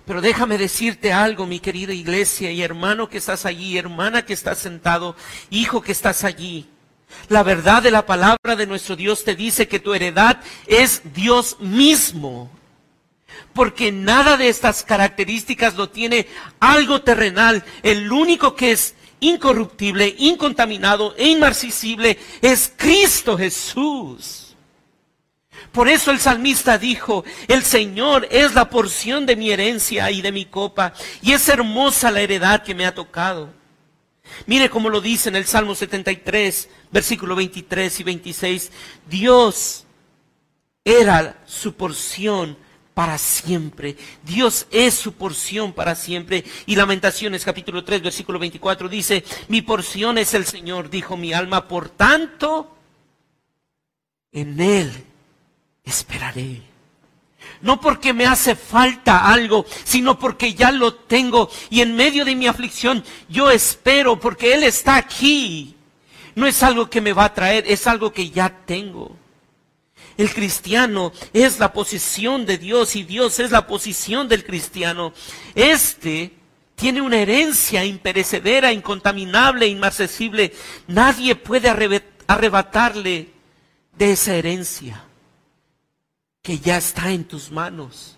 Pero 0.06 0.20
déjame 0.20 0.58
decirte 0.58 1.12
algo, 1.12 1.46
mi 1.46 1.60
querida 1.60 1.92
iglesia 1.92 2.50
y 2.50 2.62
hermano 2.62 3.08
que 3.08 3.18
estás 3.18 3.46
allí, 3.46 3.78
hermana 3.78 4.24
que 4.24 4.32
estás 4.32 4.58
sentado, 4.58 5.14
hijo 5.50 5.82
que 5.82 5.92
estás 5.92 6.24
allí. 6.24 6.68
La 7.28 7.42
verdad 7.42 7.82
de 7.82 7.90
la 7.90 8.06
palabra 8.06 8.56
de 8.56 8.66
nuestro 8.66 8.96
Dios 8.96 9.24
te 9.24 9.36
dice 9.36 9.68
que 9.68 9.80
tu 9.80 9.94
heredad 9.94 10.40
es 10.66 11.02
Dios 11.14 11.56
mismo. 11.60 12.50
Porque 13.52 13.92
nada 13.92 14.36
de 14.36 14.48
estas 14.48 14.84
características 14.84 15.76
lo 15.76 15.88
tiene 15.88 16.26
algo 16.60 17.02
terrenal. 17.02 17.64
El 17.82 18.10
único 18.12 18.54
que 18.54 18.72
es 18.72 18.94
incorruptible, 19.20 20.14
incontaminado 20.18 21.14
e 21.16 21.28
inmarcisible 21.28 22.18
es 22.40 22.72
Cristo 22.76 23.36
Jesús. 23.36 24.49
Por 25.72 25.88
eso 25.88 26.10
el 26.10 26.18
salmista 26.18 26.78
dijo, 26.78 27.24
el 27.48 27.62
Señor 27.62 28.26
es 28.30 28.54
la 28.54 28.70
porción 28.70 29.26
de 29.26 29.36
mi 29.36 29.50
herencia 29.50 30.10
y 30.10 30.20
de 30.20 30.32
mi 30.32 30.46
copa, 30.46 30.92
y 31.22 31.32
es 31.32 31.48
hermosa 31.48 32.10
la 32.10 32.20
heredad 32.20 32.62
que 32.62 32.74
me 32.74 32.86
ha 32.86 32.94
tocado. 32.94 33.52
Mire 34.46 34.70
cómo 34.70 34.88
lo 34.88 35.00
dice 35.00 35.28
en 35.28 35.36
el 35.36 35.46
Salmo 35.46 35.74
73, 35.74 36.68
versículo 36.90 37.34
23 37.36 38.00
y 38.00 38.02
26. 38.02 38.72
Dios 39.08 39.84
era 40.84 41.42
su 41.46 41.74
porción 41.74 42.56
para 42.94 43.18
siempre. 43.18 43.96
Dios 44.24 44.66
es 44.70 44.94
su 44.94 45.14
porción 45.14 45.72
para 45.72 45.94
siempre. 45.94 46.44
Y 46.66 46.76
Lamentaciones 46.76 47.44
capítulo 47.44 47.84
3, 47.84 48.02
versículo 48.02 48.38
24 48.38 48.88
dice, 48.88 49.24
mi 49.48 49.62
porción 49.62 50.18
es 50.18 50.34
el 50.34 50.46
Señor, 50.46 50.90
dijo 50.90 51.16
mi 51.16 51.32
alma, 51.32 51.68
por 51.68 51.88
tanto, 51.88 52.76
en 54.32 54.60
Él 54.60 55.09
esperaré. 55.90 56.70
No 57.60 57.80
porque 57.80 58.12
me 58.12 58.26
hace 58.26 58.56
falta 58.56 59.30
algo, 59.30 59.66
sino 59.84 60.18
porque 60.18 60.54
ya 60.54 60.72
lo 60.72 60.94
tengo. 60.94 61.50
Y 61.68 61.82
en 61.82 61.94
medio 61.94 62.24
de 62.24 62.34
mi 62.34 62.46
aflicción 62.46 63.04
yo 63.28 63.50
espero 63.50 64.18
porque 64.18 64.54
Él 64.54 64.64
está 64.64 64.96
aquí. 64.96 65.76
No 66.34 66.46
es 66.46 66.62
algo 66.62 66.88
que 66.88 67.00
me 67.00 67.12
va 67.12 67.24
a 67.24 67.34
traer, 67.34 67.64
es 67.66 67.86
algo 67.86 68.12
que 68.12 68.30
ya 68.30 68.48
tengo. 68.64 69.16
El 70.16 70.32
cristiano 70.32 71.12
es 71.32 71.58
la 71.58 71.72
posición 71.72 72.46
de 72.46 72.58
Dios 72.58 72.96
y 72.96 73.02
Dios 73.02 73.40
es 73.40 73.50
la 73.50 73.66
posición 73.66 74.28
del 74.28 74.44
cristiano. 74.44 75.12
Este 75.54 76.32
tiene 76.76 77.02
una 77.02 77.18
herencia 77.18 77.84
imperecedera, 77.84 78.72
incontaminable, 78.72 79.66
inmarcesible. 79.66 80.54
Nadie 80.86 81.34
puede 81.36 81.68
arrebatarle 82.26 83.30
de 83.96 84.12
esa 84.12 84.34
herencia 84.34 85.04
que 86.42 86.58
ya 86.58 86.78
está 86.78 87.12
en 87.12 87.24
tus 87.24 87.50
manos. 87.50 88.16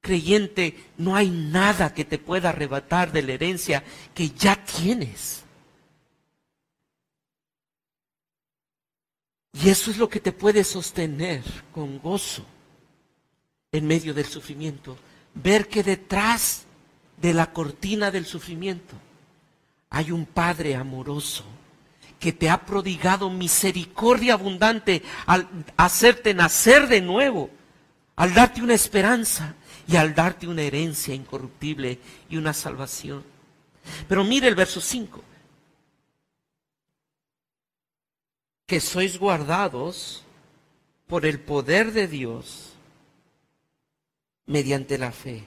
Creyente, 0.00 0.92
no 0.98 1.16
hay 1.16 1.30
nada 1.30 1.94
que 1.94 2.04
te 2.04 2.18
pueda 2.18 2.50
arrebatar 2.50 3.12
de 3.12 3.22
la 3.22 3.32
herencia 3.32 3.84
que 4.14 4.30
ya 4.30 4.62
tienes. 4.64 5.44
Y 9.52 9.68
eso 9.68 9.90
es 9.90 9.98
lo 9.98 10.08
que 10.08 10.20
te 10.20 10.32
puede 10.32 10.64
sostener 10.64 11.42
con 11.72 11.98
gozo 11.98 12.44
en 13.72 13.86
medio 13.86 14.12
del 14.12 14.26
sufrimiento. 14.26 14.96
Ver 15.34 15.68
que 15.68 15.82
detrás 15.82 16.64
de 17.16 17.32
la 17.32 17.52
cortina 17.52 18.10
del 18.10 18.26
sufrimiento 18.26 18.94
hay 19.90 20.10
un 20.10 20.26
Padre 20.26 20.74
amoroso 20.74 21.44
que 22.24 22.32
te 22.32 22.48
ha 22.48 22.64
prodigado 22.64 23.28
misericordia 23.28 24.32
abundante 24.32 25.02
al 25.26 25.46
hacerte 25.76 26.32
nacer 26.32 26.88
de 26.88 27.02
nuevo, 27.02 27.50
al 28.16 28.32
darte 28.32 28.62
una 28.62 28.72
esperanza 28.72 29.56
y 29.86 29.96
al 29.96 30.14
darte 30.14 30.48
una 30.48 30.62
herencia 30.62 31.14
incorruptible 31.14 31.98
y 32.30 32.38
una 32.38 32.54
salvación. 32.54 33.22
Pero 34.08 34.24
mire 34.24 34.48
el 34.48 34.54
verso 34.54 34.80
5. 34.80 35.22
Que 38.64 38.80
sois 38.80 39.18
guardados 39.18 40.24
por 41.06 41.26
el 41.26 41.40
poder 41.40 41.92
de 41.92 42.08
Dios 42.08 42.72
mediante 44.46 44.96
la 44.96 45.12
fe 45.12 45.44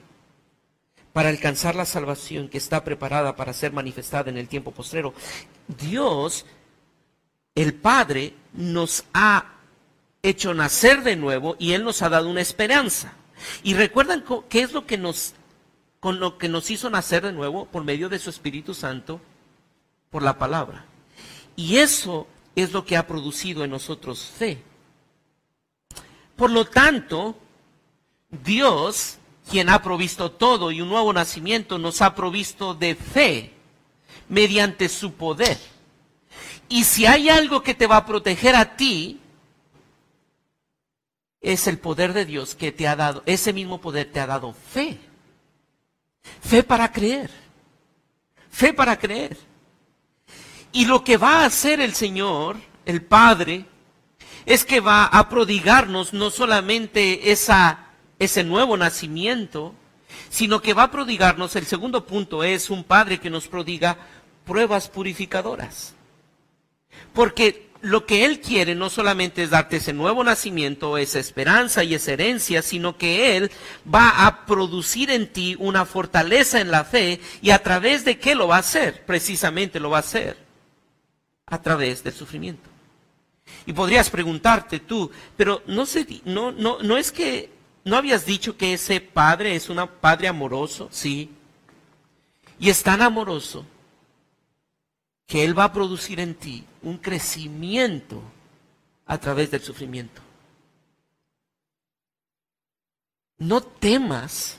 para 1.12 1.30
alcanzar 1.30 1.74
la 1.74 1.86
salvación 1.86 2.48
que 2.48 2.60
está 2.60 2.84
preparada 2.84 3.36
para 3.36 3.52
ser 3.52 3.74
manifestada 3.74 4.30
en 4.30 4.38
el 4.38 4.48
tiempo 4.48 4.70
postrero. 4.70 5.16
Dios 5.68 6.46
el 7.58 7.74
Padre 7.74 8.36
nos 8.54 9.04
ha 9.16 9.46
hecho 10.22 10.54
nacer 10.54 11.02
de 11.02 11.16
nuevo 11.16 11.56
y 11.58 11.74
Él 11.74 11.84
nos 11.84 12.04
ha 12.04 12.10
dado 12.10 12.30
una 12.30 12.42
esperanza. 12.42 13.14
Y 13.64 13.74
recuerdan 13.74 14.24
qué 14.48 14.62
es 14.62 14.74
lo 14.74 14.86
que 14.86 15.00
nos, 15.00 15.34
con 16.00 16.20
lo 16.20 16.38
que 16.38 16.50
nos 16.50 16.70
hizo 16.70 16.92
nacer 16.92 17.24
de 17.24 17.34
nuevo 17.34 17.66
por 17.66 17.84
medio 17.84 18.10
de 18.10 18.20
su 18.20 18.30
Espíritu 18.30 18.76
Santo, 18.76 19.20
por 20.12 20.22
la 20.22 20.38
palabra. 20.38 20.86
Y 21.56 21.78
eso 21.78 22.28
es 22.56 22.74
lo 22.74 22.86
que 22.86 22.96
ha 22.96 23.08
producido 23.08 23.64
en 23.64 23.72
nosotros 23.72 24.24
fe. 24.38 24.62
Por 26.36 26.52
lo 26.52 26.66
tanto, 26.66 27.36
Dios, 28.30 29.18
quien 29.50 29.70
ha 29.70 29.82
provisto 29.82 30.30
todo 30.30 30.70
y 30.70 30.82
un 30.82 30.90
nuevo 30.90 31.12
nacimiento, 31.12 31.80
nos 31.80 32.04
ha 32.04 32.14
provisto 32.14 32.76
de 32.76 32.94
fe 32.94 33.52
mediante 34.30 34.90
su 34.90 35.14
poder. 35.14 35.58
Y 36.70 36.84
si 36.84 37.06
hay 37.06 37.30
algo 37.30 37.64
que 37.64 37.74
te 37.74 37.88
va 37.88 37.98
a 37.98 38.06
proteger 38.06 38.56
a 38.56 38.76
ti, 38.76 39.20
es 41.42 41.68
el 41.68 41.78
poder 41.78 42.14
de 42.14 42.26
Dios 42.26 42.56
que 42.56 42.72
te 42.72 42.88
ha 42.88 42.96
dado, 42.96 43.24
ese 43.26 43.54
mismo 43.54 43.80
poder 43.80 44.12
te 44.12 44.20
ha 44.20 44.28
dado 44.28 44.54
fe. 44.54 45.00
Fe 46.42 46.64
para 46.64 46.92
creer. 46.92 47.30
Fe 48.52 48.74
para 48.74 48.98
creer. 48.98 49.38
Y 50.72 50.86
lo 50.86 51.04
que 51.04 51.18
va 51.18 51.42
a 51.42 51.46
hacer 51.46 51.80
el 51.80 51.94
Señor, 51.94 52.58
el 52.86 53.02
Padre, 53.02 53.66
es 54.46 54.66
que 54.66 54.80
va 54.80 55.06
a 55.06 55.30
prodigarnos 55.30 56.14
no 56.14 56.30
solamente 56.30 57.32
esa, 57.32 57.88
ese 58.20 58.44
nuevo 58.44 58.78
nacimiento, 58.78 59.74
sino 60.30 60.62
que 60.62 60.74
va 60.74 60.84
a 60.84 60.92
prodigarnos, 60.92 61.56
el 61.56 61.66
segundo 61.66 62.06
punto 62.06 62.44
es 62.44 62.70
un 62.70 62.84
Padre 62.84 63.20
que 63.20 63.30
nos 63.30 63.48
prodiga 63.48 63.98
pruebas 64.46 64.90
purificadoras. 64.90 65.97
Porque 67.14 67.68
lo 67.82 68.06
que 68.06 68.26
Él 68.26 68.42
quiere 68.42 68.76
no 68.76 68.90
solamente 68.90 69.44
es 69.44 69.52
darte 69.52 69.78
ese 69.78 69.94
nuevo 69.94 70.24
nacimiento, 70.24 70.98
esa 70.98 71.20
esperanza 71.20 71.84
y 71.84 71.94
esa 71.94 72.14
herencia, 72.14 72.62
sino 72.62 72.98
que 72.98 73.38
Él 73.38 73.52
va 73.94 74.26
a 74.26 74.46
producir 74.46 75.12
en 75.12 75.32
ti 75.32 75.56
una 75.60 75.86
fortaleza 75.86 76.60
en 76.60 76.72
la 76.72 76.84
fe 76.84 77.20
y 77.42 77.52
a 77.52 77.62
través 77.62 78.04
de 78.06 78.18
qué 78.18 78.36
lo 78.36 78.48
va 78.48 78.58
a 78.58 78.60
hacer, 78.60 79.06
precisamente 79.06 79.80
lo 79.80 79.90
va 79.90 79.98
a 79.98 80.02
hacer, 80.02 80.38
a 81.46 81.62
través 81.62 82.04
del 82.04 82.14
sufrimiento. 82.14 82.70
Y 83.66 83.74
podrías 83.74 84.10
preguntarte 84.10 84.80
tú, 84.80 85.12
pero 85.36 85.62
no, 85.68 85.86
no, 86.26 86.52
no, 86.52 86.80
no 86.82 86.98
es 86.98 87.12
que, 87.12 87.50
¿no 87.86 87.96
habías 87.96 88.26
dicho 88.26 88.58
que 88.58 88.74
ese 88.74 89.00
padre 89.00 89.56
es 89.56 89.70
un 89.70 89.88
padre 90.02 90.28
amoroso? 90.28 90.90
Sí. 90.92 91.30
Y 92.60 92.70
es 92.70 92.84
tan 92.84 93.02
amoroso 93.02 93.66
que 95.28 95.44
Él 95.44 95.58
va 95.58 95.66
a 95.66 95.74
producir 95.74 96.20
en 96.22 96.34
ti 96.36 96.64
un 96.82 96.98
crecimiento 96.98 98.24
a 99.06 99.18
través 99.18 99.52
del 99.52 99.62
sufrimiento. 99.62 100.22
No 103.38 103.62
temas, 103.62 104.58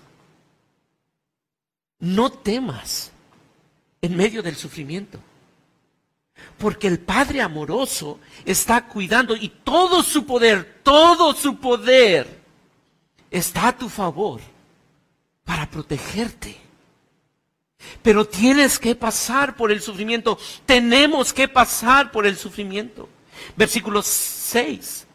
no 1.98 2.30
temas 2.30 3.10
en 4.02 4.16
medio 4.16 4.42
del 4.42 4.54
sufrimiento. 4.54 5.18
Porque 6.58 6.86
el 6.86 7.00
Padre 7.00 7.40
amoroso 7.40 8.20
está 8.44 8.86
cuidando 8.86 9.34
y 9.34 9.48
todo 9.48 10.02
su 10.02 10.24
poder, 10.24 10.80
todo 10.84 11.34
su 11.34 11.56
poder 11.58 12.42
está 13.30 13.68
a 13.68 13.76
tu 13.76 13.88
favor 13.88 14.40
para 15.44 15.68
protegerte. 15.68 16.67
Pero 18.02 18.26
tienes 18.26 18.78
que 18.78 18.94
pasar 18.94 19.56
por 19.56 19.70
el 19.70 19.80
sufrimiento. 19.80 20.38
Tenemos 20.66 21.32
que 21.32 21.48
pasar 21.48 22.10
por 22.10 22.26
el 22.26 22.36
sufrimiento. 22.36 23.08
Versículo 23.56 24.02
6. 24.02 25.06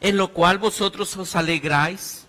En 0.00 0.16
lo 0.16 0.32
cual 0.32 0.58
vosotros 0.58 1.16
os 1.16 1.36
alegráis. 1.36 2.26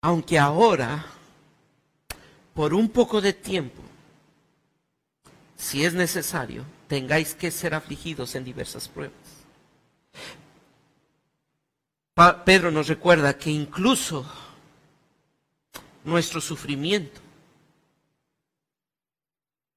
Aunque 0.00 0.38
ahora, 0.38 1.06
por 2.54 2.74
un 2.74 2.88
poco 2.88 3.20
de 3.20 3.32
tiempo, 3.32 3.82
si 5.56 5.84
es 5.84 5.94
necesario, 5.94 6.64
tengáis 6.88 7.34
que 7.34 7.52
ser 7.52 7.72
afligidos 7.72 8.34
en 8.34 8.44
diversas 8.44 8.88
pruebas. 8.88 9.14
Pedro 12.44 12.70
nos 12.70 12.88
recuerda 12.88 13.38
que 13.38 13.50
incluso 13.50 14.26
nuestro 16.04 16.40
sufrimiento 16.40 17.20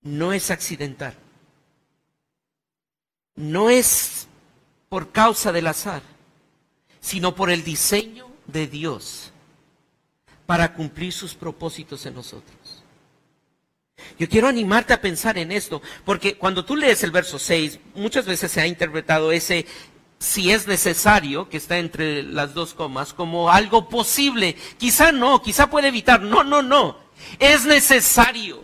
no 0.06 0.34
es 0.34 0.52
accidental. 0.52 1.16
No 3.36 3.70
es 3.70 4.28
por 4.88 5.12
causa 5.12 5.52
del 5.52 5.68
azar, 5.68 6.02
sino 7.02 7.36
por 7.36 7.50
el 7.50 7.64
diseño 7.64 8.32
de 8.48 8.68
Dios 8.68 9.32
para 10.46 10.74
cumplir 10.74 11.12
sus 11.12 11.34
propósitos 11.34 12.06
en 12.06 12.14
nosotros. 12.14 12.84
Yo 14.20 14.30
quiero 14.30 14.48
animarte 14.48 14.94
a 14.94 15.02
pensar 15.02 15.38
en 15.38 15.52
esto, 15.52 15.82
porque 16.06 16.38
cuando 16.38 16.64
tú 16.64 16.76
lees 16.76 17.04
el 17.04 17.12
verso 17.12 17.40
6, 17.40 17.80
muchas 17.96 18.26
veces 18.26 18.52
se 18.52 18.62
ha 18.62 18.68
interpretado 18.68 19.32
ese 19.32 19.66
si 20.26 20.52
es 20.52 20.68
necesario, 20.68 21.48
que 21.50 21.58
está 21.58 21.78
entre 21.78 22.24
las 22.24 22.54
dos 22.54 22.74
comas, 22.74 23.14
como 23.14 23.50
algo 23.50 23.88
posible. 23.88 24.56
Quizá 24.78 25.12
no, 25.12 25.42
quizá 25.42 25.70
puede 25.70 25.88
evitar. 25.90 26.22
No, 26.22 26.44
no, 26.44 26.62
no. 26.62 26.98
Es 27.40 27.66
necesario. 27.66 28.64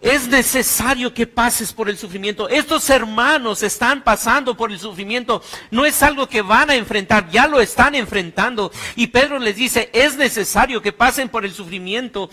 Es 0.00 0.28
necesario 0.28 1.14
que 1.14 1.26
pases 1.26 1.72
por 1.72 1.88
el 1.88 1.96
sufrimiento. 1.96 2.48
Estos 2.48 2.90
hermanos 2.90 3.62
están 3.62 4.04
pasando 4.04 4.54
por 4.54 4.70
el 4.70 4.78
sufrimiento. 4.78 5.42
No 5.70 5.86
es 5.86 6.02
algo 6.02 6.28
que 6.28 6.42
van 6.42 6.68
a 6.68 6.74
enfrentar, 6.74 7.30
ya 7.30 7.46
lo 7.46 7.60
están 7.60 7.94
enfrentando. 7.94 8.70
Y 8.96 9.06
Pedro 9.06 9.38
les 9.38 9.56
dice, 9.56 9.88
es 9.94 10.16
necesario 10.16 10.82
que 10.82 10.92
pasen 10.92 11.30
por 11.30 11.44
el 11.44 11.54
sufrimiento 11.54 12.28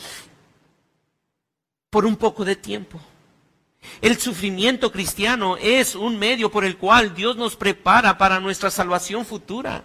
por 1.89 2.05
un 2.05 2.17
poco 2.17 2.43
de 2.43 2.55
tiempo. 2.57 2.99
El 4.01 4.17
sufrimiento 4.17 4.91
cristiano 4.91 5.57
es 5.57 5.95
un 5.95 6.17
medio 6.17 6.51
por 6.51 6.65
el 6.65 6.77
cual 6.77 7.13
Dios 7.13 7.35
nos 7.35 7.55
prepara 7.55 8.17
para 8.17 8.39
nuestra 8.39 8.71
salvación 8.71 9.25
futura. 9.25 9.83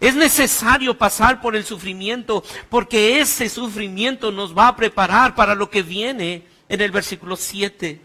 Es 0.00 0.14
necesario 0.14 0.96
pasar 0.96 1.40
por 1.40 1.56
el 1.56 1.64
sufrimiento 1.64 2.42
porque 2.70 3.20
ese 3.20 3.48
sufrimiento 3.48 4.32
nos 4.32 4.56
va 4.56 4.68
a 4.68 4.76
preparar 4.76 5.34
para 5.34 5.54
lo 5.54 5.70
que 5.70 5.82
viene 5.82 6.44
en 6.68 6.80
el 6.80 6.90
versículo 6.90 7.36
7. 7.36 8.00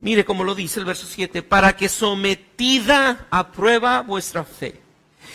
Mire 0.00 0.24
cómo 0.24 0.44
lo 0.44 0.54
dice 0.54 0.80
el 0.80 0.86
verso 0.86 1.06
7, 1.06 1.42
para 1.42 1.76
que 1.76 1.88
sometida 1.88 3.26
a 3.30 3.50
prueba 3.50 4.00
vuestra 4.02 4.44
fe. 4.44 4.80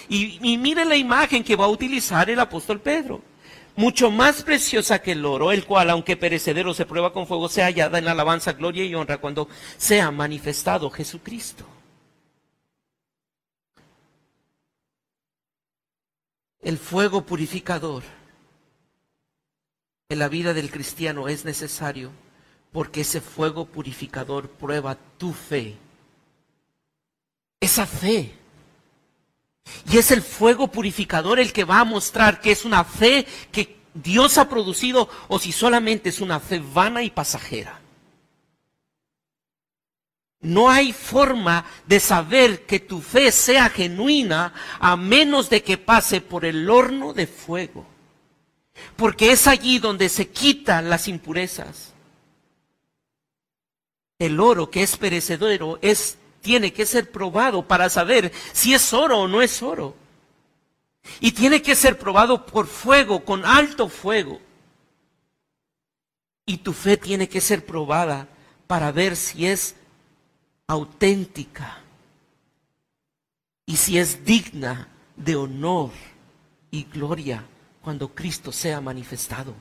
Y, 0.08 0.39
y 0.42 0.58
mire 0.58 0.86
la 0.86 0.96
imagen 0.96 1.44
que 1.44 1.56
va 1.56 1.66
a 1.66 1.70
utilizar 1.70 2.30
el 2.30 2.39
apóstol 2.39 2.80
Pedro. 2.80 3.22
Mucho 3.75 4.12
más 4.12 4.43
preciosa 4.43 5.01
que 5.01 5.13
el 5.13 5.25
oro, 5.25 5.51
el 5.51 5.65
cual, 5.65 5.89
aunque 5.89 6.15
perecedero, 6.15 6.73
se 6.73 6.86
prueba 6.86 7.12
con 7.12 7.25
fuego, 7.25 7.49
sea 7.49 7.65
hallada 7.65 7.97
en 7.97 8.07
alabanza, 8.07 8.53
gloria 8.53 8.86
y 8.86 8.93
honra 8.93 9.17
cuando 9.17 9.47
sea 9.77 10.12
manifestado 10.12 10.89
Jesucristo. 10.91 11.65
El 16.62 16.77
fuego 16.77 17.25
purificador 17.25 18.03
en 20.09 20.19
la 20.19 20.29
vida 20.29 20.53
del 20.53 20.69
cristiano 20.69 21.27
es 21.27 21.43
necesario 21.43 22.12
porque 22.71 23.01
ese 23.01 23.21
fuego 23.21 23.65
purificador 23.65 24.49
prueba 24.49 24.97
tu 25.17 25.33
fe. 25.33 25.77
Esa 27.59 27.86
fe. 27.86 28.42
Y 29.91 29.97
es 29.97 30.12
el 30.12 30.21
fuego 30.21 30.67
purificador 30.67 31.39
el 31.39 31.54
que 31.54 31.63
va 31.63 31.80
a 31.80 31.86
mostrar 31.86 32.41
que 32.41 32.52
es 32.52 32.65
una 32.65 32.84
fe 32.84 33.26
que 33.52 33.78
Dios 33.93 34.38
ha 34.38 34.49
producido 34.49 35.10
o 35.28 35.39
si 35.39 35.52
solamente 35.52 36.10
es 36.10 36.19
una 36.19 36.39
fe 36.39 36.60
vana 36.60 37.04
y 37.04 37.10
pasajera. 37.10 37.80
No 40.43 40.69
hay 40.69 40.91
forma 40.91 41.65
de 41.88 42.02
saber 42.02 42.65
que 42.65 42.82
tu 42.82 43.02
fe 43.02 43.32
sea 43.32 43.69
genuina 43.69 44.54
a 44.80 44.97
menos 44.97 45.49
de 45.49 45.63
que 45.63 45.78
pase 45.78 46.19
por 46.19 46.43
el 46.43 46.69
horno 46.69 47.13
de 47.13 47.28
fuego. 47.28 47.86
Porque 48.97 49.32
es 49.32 49.47
allí 49.47 49.80
donde 49.80 50.10
se 50.10 50.30
quitan 50.30 50.89
las 50.89 51.08
impurezas. 51.08 51.93
El 54.19 54.39
oro 54.39 54.69
que 54.69 54.84
es 54.84 54.97
perecedero 54.97 55.80
es, 55.82 56.17
tiene 56.43 56.73
que 56.73 56.86
ser 56.86 57.10
probado 57.10 57.65
para 57.65 57.89
saber 57.89 58.32
si 58.51 58.73
es 58.73 58.93
oro 58.93 59.21
o 59.21 59.27
no 59.27 59.41
es 59.41 59.63
oro. 59.63 59.95
Y 61.19 61.32
tiene 61.32 61.62
que 61.62 61.73
ser 61.73 61.97
probado 61.97 62.45
por 62.45 62.67
fuego, 62.67 63.23
con 63.23 63.45
alto 63.45 63.89
fuego. 63.89 64.39
Y 66.45 66.58
tu 66.58 66.73
fe 66.73 66.97
tiene 66.97 67.29
que 67.29 67.41
ser 67.41 67.65
probada 67.65 68.27
para 68.67 68.91
ver 68.91 69.15
si 69.15 69.47
es 69.47 69.75
auténtica 70.67 71.79
y 73.65 73.77
si 73.77 73.97
es 73.97 74.25
digna 74.25 74.89
de 75.15 75.38
honor 75.38 75.91
y 76.71 76.84
gloria 76.84 77.45
cuando 77.82 78.10
Cristo 78.10 78.51
sea 78.51 78.82
manifestado. 78.82 79.53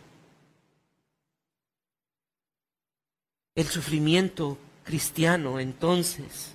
El 3.55 3.67
sufrimiento 3.69 4.59
cristiano 4.85 5.61
entonces 5.61 6.55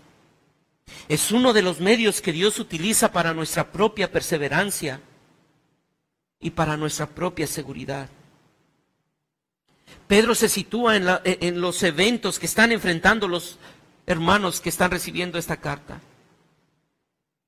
es 1.08 1.32
uno 1.32 1.54
de 1.54 1.62
los 1.62 1.80
medios 1.80 2.22
que 2.22 2.32
Dios 2.32 2.60
utiliza 2.60 3.12
para 3.12 3.34
nuestra 3.34 3.72
propia 3.72 4.12
perseverancia 4.12 5.02
y 6.40 6.52
para 6.52 6.78
nuestra 6.78 7.08
propia 7.08 7.48
seguridad. 7.48 8.10
Pedro 10.08 10.36
se 10.36 10.50
sitúa 10.50 10.96
en, 10.96 11.08
en 11.24 11.62
los 11.62 11.84
eventos 11.84 12.40
que 12.40 12.46
están 12.46 12.72
enfrentando 12.72 13.28
los, 13.28 13.58
hermanos 14.08 14.62
que 14.62 14.70
están 14.70 14.90
recibiendo 14.90 15.38
esta 15.38 15.58
carta. 15.58 16.00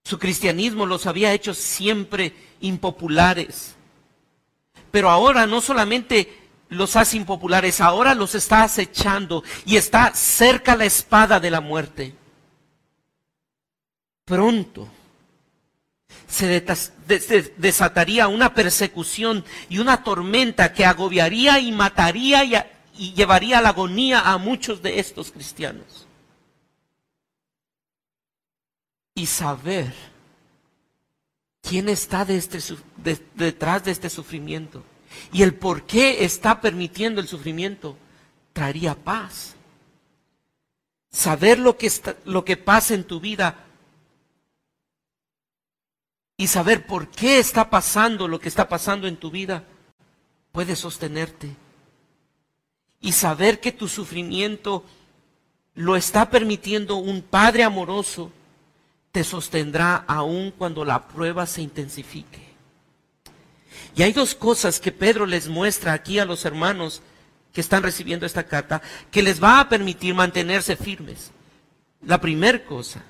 Su 0.04 0.20
cristianismo 0.20 0.86
los 0.86 1.08
había 1.08 1.34
hecho 1.34 1.54
siempre 1.54 2.34
impopulares. 2.60 3.76
Pero 4.92 5.10
ahora 5.10 5.48
no 5.48 5.62
solamente 5.62 6.38
los 6.68 6.96
hace 6.96 7.18
impopulares, 7.18 7.82
ahora 7.82 8.14
los 8.14 8.36
está 8.36 8.64
acechando 8.64 9.44
y 9.66 9.78
está 9.78 10.14
cerca 10.14 10.76
la 10.76 10.86
espada 10.86 11.40
de 11.40 11.50
la 11.50 11.62
muerte. 11.62 12.14
Pronto 14.30 14.88
se 16.28 16.64
desataría 17.58 18.28
una 18.28 18.54
persecución 18.54 19.44
y 19.70 19.80
una 19.80 20.04
tormenta 20.04 20.72
que 20.72 20.86
agobiaría 20.86 21.60
y 21.60 21.72
mataría 21.72 22.44
y, 22.96 23.14
llevaría 23.14 23.60
la 23.60 23.70
agonía 23.70 24.20
a 24.20 24.38
muchos 24.38 24.84
de 24.84 25.00
estos 25.00 25.32
cristianos 25.32 26.06
y 29.16 29.26
saber 29.26 29.96
quién 31.64 31.90
está 31.90 32.22
este 32.30 32.60
detrás 33.34 33.84
de 33.84 33.92
este 33.92 34.12
sufrimiento 34.12 34.84
y 35.34 35.42
el 35.42 35.56
por 35.56 35.88
qué 35.88 36.24
está 36.24 36.62
permitiendo 36.62 37.20
el 37.20 37.28
sufrimiento, 37.28 37.98
traería 38.54 38.94
paz. 38.94 39.56
Saber 41.10 41.58
lo 41.58 41.76
que 42.46 42.58
pasa 42.58 42.94
en 42.94 43.04
tu 43.06 43.20
vida 43.20 43.66
y 46.40 46.48
saber 46.48 46.86
por 46.86 47.10
qué 47.10 47.38
está 47.38 47.70
pasando 47.70 48.30
lo 48.30 48.40
que 48.40 48.48
está 48.48 48.70
pasando 48.70 49.10
en 49.10 49.18
tu 49.18 49.30
vida 49.30 49.66
puede 50.54 50.78
sostenerte. 50.78 51.54
Y 53.02 53.12
saber 53.12 53.60
que 53.60 53.74
tu 53.74 53.90
sufrimiento 53.90 54.86
lo 55.76 55.98
está 55.98 56.30
permitiendo 56.30 56.96
un 56.96 57.22
Padre 57.24 57.64
amoroso 57.64 58.32
te 59.12 59.26
sostendrá 59.26 60.06
aún 60.08 60.52
cuando 60.58 60.86
la 60.86 61.10
prueba 61.10 61.46
se 61.46 61.62
intensifique. 61.62 62.48
Y 63.98 64.04
hay 64.04 64.14
dos 64.14 64.34
cosas 64.34 64.80
que 64.80 64.94
Pedro 64.94 65.26
les 65.26 65.50
muestra 65.50 65.92
aquí 65.92 66.20
a 66.20 66.26
los 66.26 66.46
hermanos 66.46 67.02
que 67.52 67.60
están 67.60 67.84
recibiendo 67.84 68.26
esta 68.26 68.46
carta 68.46 68.82
que 69.12 69.22
les 69.22 69.44
va 69.44 69.60
a 69.60 69.68
permitir 69.68 70.16
mantenerse 70.16 70.78
firmes. 70.78 71.32
La 72.02 72.22
primera 72.22 72.64
cosa, 72.64 73.04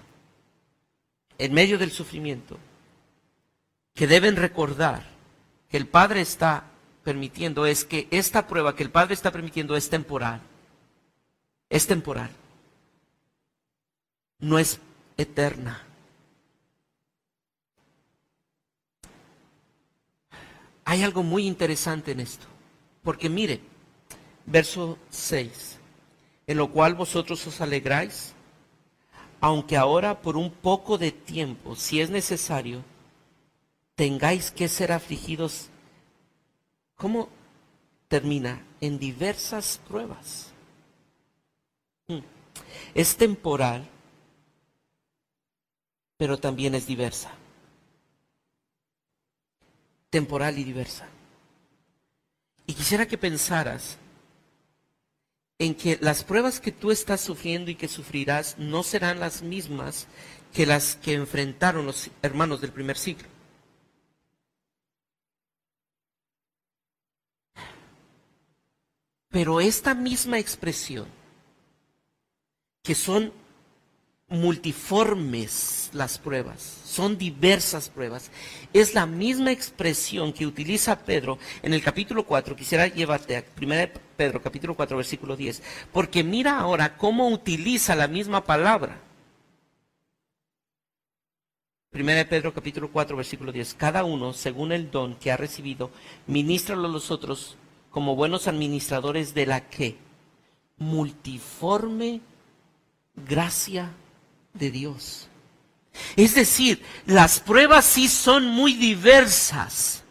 en 1.38 1.54
medio 1.54 1.78
del 1.78 1.92
sufrimiento, 1.92 2.58
que 4.00 4.08
deben 4.08 4.37
recordar 4.37 5.04
que 5.69 5.75
el 5.75 5.85
Padre 5.85 6.21
está 6.21 6.63
permitiendo 7.04 7.65
es 7.65 7.83
que 7.83 8.08
esta 8.12 8.47
prueba 8.47 8.73
que 8.73 8.83
el 8.83 8.91
Padre 8.91 9.13
está 9.13 9.29
permitiendo 9.29 9.75
es 9.75 9.89
temporal. 9.89 10.39
Es 11.69 11.85
temporal. 11.85 12.29
No 14.39 14.58
es 14.58 14.79
eterna. 15.17 15.83
Hay 20.85 21.04
algo 21.04 21.21
muy 21.21 21.45
interesante 21.45 22.13
en 22.13 22.21
esto. 22.21 22.47
Porque 23.04 23.27
mire, 23.27 23.60
verso 24.45 24.97
6, 25.10 25.77
en 26.47 26.58
lo 26.58 26.71
cual 26.71 26.95
vosotros 26.95 27.45
os 27.45 27.60
alegráis, 27.60 28.33
aunque 29.41 29.75
ahora 29.75 30.21
por 30.21 30.37
un 30.37 30.52
poco 30.52 30.97
de 30.97 31.12
tiempo, 31.12 31.75
si 31.75 32.00
es 32.00 32.10
necesario, 32.10 32.81
tengáis 34.00 34.50
que 34.50 34.69
ser 34.69 34.93
afligidos. 34.93 35.67
¿Cómo 36.95 37.27
termina? 38.08 38.63
En 38.79 38.97
diversas 38.97 39.81
pruebas. 39.89 40.54
Hmm. 42.08 42.21
Es 42.95 43.17
temporal, 43.17 43.85
pero 46.15 46.37
también 46.37 46.75
es 46.75 46.87
diversa 46.87 47.29
temporal 50.10 50.58
y 50.58 50.63
diversa. 50.63 51.08
Y 52.67 52.73
quisiera 52.73 53.06
que 53.06 53.17
pensaras 53.17 53.97
en 55.60 55.75
que 55.75 55.97
las 56.00 56.23
pruebas 56.23 56.62
que 56.62 56.71
tú 56.71 56.89
estás 56.89 57.19
sufriendo 57.19 57.69
y 57.69 57.75
que 57.75 57.89
sufrirás 57.89 58.58
no 58.58 58.81
serán 58.81 59.19
las 59.19 59.41
mismas 59.41 60.08
que 60.54 60.65
las 60.65 60.95
que 60.95 61.15
enfrentaron 61.15 61.85
los 61.85 62.10
hermanos 62.21 62.62
del 62.62 62.71
primer 62.71 62.97
siglo. 62.97 63.27
Pero 69.32 69.62
esta 69.62 69.94
misma 69.94 70.40
expresión, 70.40 71.08
que 72.84 72.96
son 72.96 73.32
multiformes 74.27 75.92
las 75.94 76.17
pruebas, 76.17 76.62
son 76.86 77.17
diversas 77.17 77.90
pruebas, 77.90 78.32
es 78.73 78.96
la 78.96 79.06
misma 79.06 79.52
expresión 79.52 80.34
que 80.34 80.48
utiliza 80.48 81.04
Pedro 81.04 81.38
en 81.62 81.73
el 81.73 81.84
capítulo 81.84 82.25
4, 82.25 82.56
quisiera 82.56 82.88
llevarte 82.88 83.38
a 83.38 83.44
1 83.60 83.75
Pedro 84.17 84.42
capítulo 84.42 84.75
4 84.75 84.98
versículo 84.98 85.36
10, 85.36 85.62
porque 85.92 86.23
mira 86.23 86.60
ahora 86.60 86.98
cómo 86.98 87.30
utiliza 87.30 87.96
la 87.96 88.08
misma 88.08 88.44
palabra. 88.44 89.00
1 91.92 92.04
Pedro 92.30 92.54
capítulo 92.54 92.92
4 92.92 93.15
versículo 93.15 93.52
10, 93.52 93.75
cada 93.75 94.04
uno 94.04 94.34
según 94.34 94.71
el 94.71 94.90
don 94.90 95.15
que 95.15 95.32
ha 95.32 95.38
recibido, 95.38 95.92
ministralo 96.25 96.88
a 96.88 96.92
los 96.92 97.12
otros 97.12 97.58
como 98.00 98.15
buenos 98.15 98.47
administradores 98.47 99.33
de 99.33 99.45
la 99.45 99.67
que 99.67 99.97
multiforme 100.77 102.21
gracia 103.27 103.91
de 104.54 104.71
Dios. 104.71 105.27
Es 106.15 106.33
decir, 106.33 106.81
las 107.06 107.41
pruebas 107.41 107.83
sí 107.83 108.08
son 108.08 108.45
muy 108.45 108.75
diversas. 108.75 110.04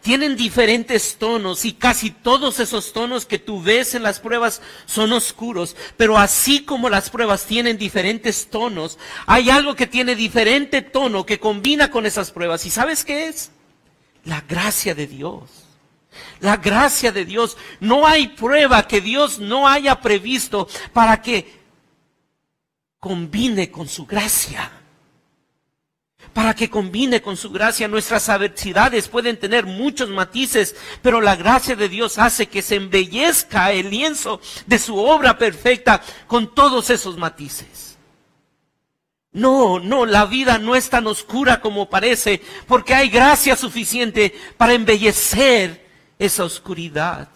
Tienen 0.00 0.36
diferentes 0.36 1.16
tonos 1.16 1.64
y 1.64 1.72
casi 1.72 2.12
todos 2.12 2.60
esos 2.60 2.92
tonos 2.92 3.26
que 3.26 3.40
tú 3.40 3.60
ves 3.60 3.96
en 3.96 4.04
las 4.04 4.20
pruebas 4.20 4.62
son 4.86 5.12
oscuros. 5.12 5.74
Pero 5.96 6.18
así 6.18 6.62
como 6.64 6.88
las 6.88 7.10
pruebas 7.10 7.46
tienen 7.46 7.78
diferentes 7.78 8.46
tonos, 8.48 8.96
hay 9.26 9.50
algo 9.50 9.74
que 9.74 9.88
tiene 9.88 10.14
diferente 10.14 10.82
tono 10.82 11.26
que 11.26 11.40
combina 11.40 11.90
con 11.90 12.06
esas 12.06 12.30
pruebas. 12.30 12.64
¿Y 12.64 12.70
sabes 12.70 13.04
qué 13.04 13.26
es? 13.26 13.50
La 14.24 14.42
gracia 14.42 14.94
de 14.94 15.08
Dios. 15.08 15.61
La 16.40 16.56
gracia 16.56 17.12
de 17.12 17.24
Dios. 17.24 17.56
No 17.80 18.06
hay 18.06 18.28
prueba 18.28 18.86
que 18.86 19.00
Dios 19.00 19.38
no 19.38 19.68
haya 19.68 20.00
previsto 20.00 20.68
para 20.92 21.20
que 21.22 21.60
combine 22.98 23.70
con 23.70 23.88
su 23.88 24.06
gracia. 24.06 24.70
Para 26.32 26.54
que 26.54 26.70
combine 26.70 27.20
con 27.20 27.36
su 27.36 27.50
gracia. 27.50 27.88
Nuestras 27.88 28.28
adversidades 28.28 29.08
pueden 29.08 29.38
tener 29.38 29.66
muchos 29.66 30.08
matices, 30.08 30.76
pero 31.02 31.20
la 31.20 31.36
gracia 31.36 31.76
de 31.76 31.88
Dios 31.88 32.18
hace 32.18 32.46
que 32.46 32.62
se 32.62 32.76
embellezca 32.76 33.72
el 33.72 33.90
lienzo 33.90 34.40
de 34.66 34.78
su 34.78 34.96
obra 34.96 35.36
perfecta 35.36 36.00
con 36.26 36.54
todos 36.54 36.90
esos 36.90 37.18
matices. 37.18 37.92
No, 39.32 39.80
no, 39.80 40.04
la 40.04 40.26
vida 40.26 40.58
no 40.58 40.76
es 40.76 40.90
tan 40.90 41.06
oscura 41.06 41.60
como 41.60 41.88
parece, 41.88 42.42
porque 42.66 42.94
hay 42.94 43.08
gracia 43.08 43.56
suficiente 43.56 44.34
para 44.58 44.74
embellecer 44.74 45.81
esa 46.18 46.44
oscuridad. 46.44 47.28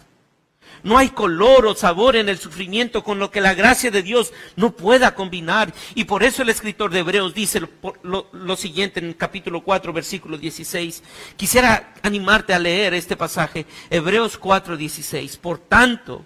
No 0.83 0.97
hay 0.97 1.09
color 1.09 1.65
o 1.65 1.75
sabor 1.75 2.15
en 2.15 2.29
el 2.29 2.37
sufrimiento 2.37 3.03
con 3.03 3.19
lo 3.19 3.31
que 3.31 3.41
la 3.41 3.53
gracia 3.53 3.91
de 3.91 4.03
Dios 4.03 4.31
no 4.55 4.71
pueda 4.71 5.15
combinar. 5.15 5.73
Y 5.95 6.05
por 6.05 6.23
eso 6.23 6.43
el 6.43 6.49
escritor 6.49 6.91
de 6.91 6.99
Hebreos 6.99 7.33
dice 7.33 7.61
lo, 8.03 8.55
siguiente 8.55 8.99
en 8.99 9.07
el 9.07 9.17
capítulo 9.17 9.61
4, 9.63 9.91
versículo 9.91 10.37
16. 10.37 11.03
Quisiera 11.35 11.93
animarte 12.03 12.53
a 12.53 12.59
leer 12.59 12.93
este 12.93 13.17
pasaje, 13.17 13.65
Hebreos 13.89 14.37
4, 14.37 14.77
16. 14.77 15.37
Por 15.37 15.57
tanto, 15.59 16.23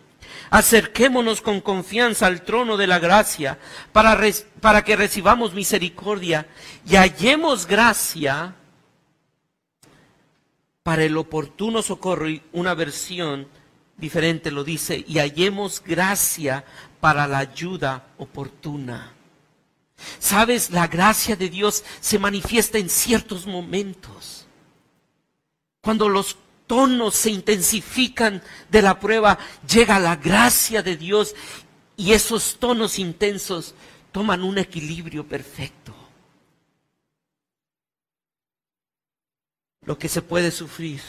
acerquémonos 0.49 1.41
con 1.41 1.61
confianza 1.61 2.27
al 2.27 2.43
trono 2.43 2.77
de 2.77 2.87
la 2.87 2.99
gracia 2.99 3.57
para, 3.91 4.19
para 4.59 4.83
que 4.83 4.95
recibamos 4.95 5.53
misericordia 5.53 6.47
y 6.87 6.95
hallemos 6.95 7.65
gracia 7.65 8.55
para 10.83 11.03
el 11.03 11.17
oportuno 11.17 11.81
socorro 11.81 12.29
y 12.29 12.41
una 12.53 12.73
versión 12.73 13.47
diferente 13.97 14.51
lo 14.51 14.63
dice, 14.63 15.05
y 15.07 15.19
hallemos 15.19 15.83
gracia 15.85 16.65
para 16.99 17.27
la 17.27 17.37
ayuda 17.37 18.07
oportuna. 18.17 19.13
Sabes, 20.19 20.71
la 20.71 20.87
gracia 20.87 21.35
de 21.35 21.49
Dios 21.49 21.83
se 21.99 22.17
manifiesta 22.17 22.79
en 22.79 22.89
ciertos 22.89 23.45
momentos. 23.45 24.47
Cuando 25.81 26.09
los 26.09 26.37
tonos 26.65 27.15
se 27.15 27.29
intensifican 27.29 28.41
de 28.69 28.81
la 28.81 28.99
prueba, 28.99 29.37
llega 29.67 29.99
la 29.99 30.15
gracia 30.15 30.81
de 30.81 30.97
Dios 30.97 31.35
y 31.95 32.13
esos 32.13 32.57
tonos 32.59 32.97
intensos 32.97 33.75
toman 34.11 34.43
un 34.43 34.57
equilibrio 34.57 35.27
perfecto. 35.27 36.00
Lo 39.85 39.97
que 39.97 40.09
se 40.09 40.21
puede 40.21 40.51
sufrir. 40.51 41.01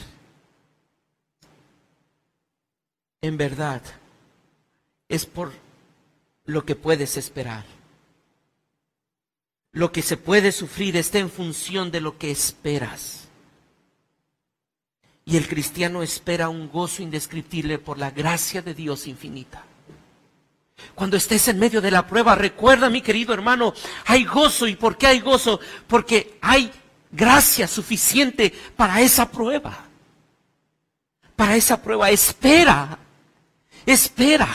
En 3.20 3.36
verdad, 3.36 3.82
es 5.08 5.26
por 5.26 5.52
lo 6.44 6.64
que 6.64 6.74
puedes 6.74 7.16
esperar. 7.16 7.64
Lo 9.72 9.92
que 9.92 10.02
se 10.02 10.16
puede 10.16 10.52
sufrir 10.52 10.96
está 10.96 11.18
en 11.18 11.30
función 11.30 11.90
de 11.90 12.00
lo 12.00 12.18
que 12.18 12.30
esperas. 12.30 13.28
Y 15.24 15.36
el 15.36 15.46
cristiano 15.48 16.02
espera 16.02 16.48
un 16.48 16.68
gozo 16.68 17.02
indescriptible 17.02 17.78
por 17.78 17.96
la 17.98 18.10
gracia 18.10 18.60
de 18.60 18.74
Dios 18.74 19.06
infinita. 19.06 19.64
Cuando 20.94 21.16
estés 21.16 21.46
en 21.46 21.60
medio 21.60 21.80
de 21.80 21.92
la 21.92 22.06
prueba, 22.06 22.34
recuerda, 22.34 22.90
mi 22.90 23.02
querido 23.02 23.32
hermano, 23.32 23.72
hay 24.06 24.24
gozo. 24.24 24.66
¿Y 24.66 24.74
por 24.74 24.98
qué 24.98 25.06
hay 25.06 25.20
gozo? 25.20 25.60
Porque 25.86 26.38
hay 26.40 26.72
gracia 27.12 27.68
suficiente 27.68 28.52
para 28.74 29.00
esa 29.00 29.30
prueba. 29.30 29.84
Para 31.36 31.54
esa 31.56 31.80
prueba. 31.80 32.10
Espera. 32.10 32.98
Espera. 33.86 34.48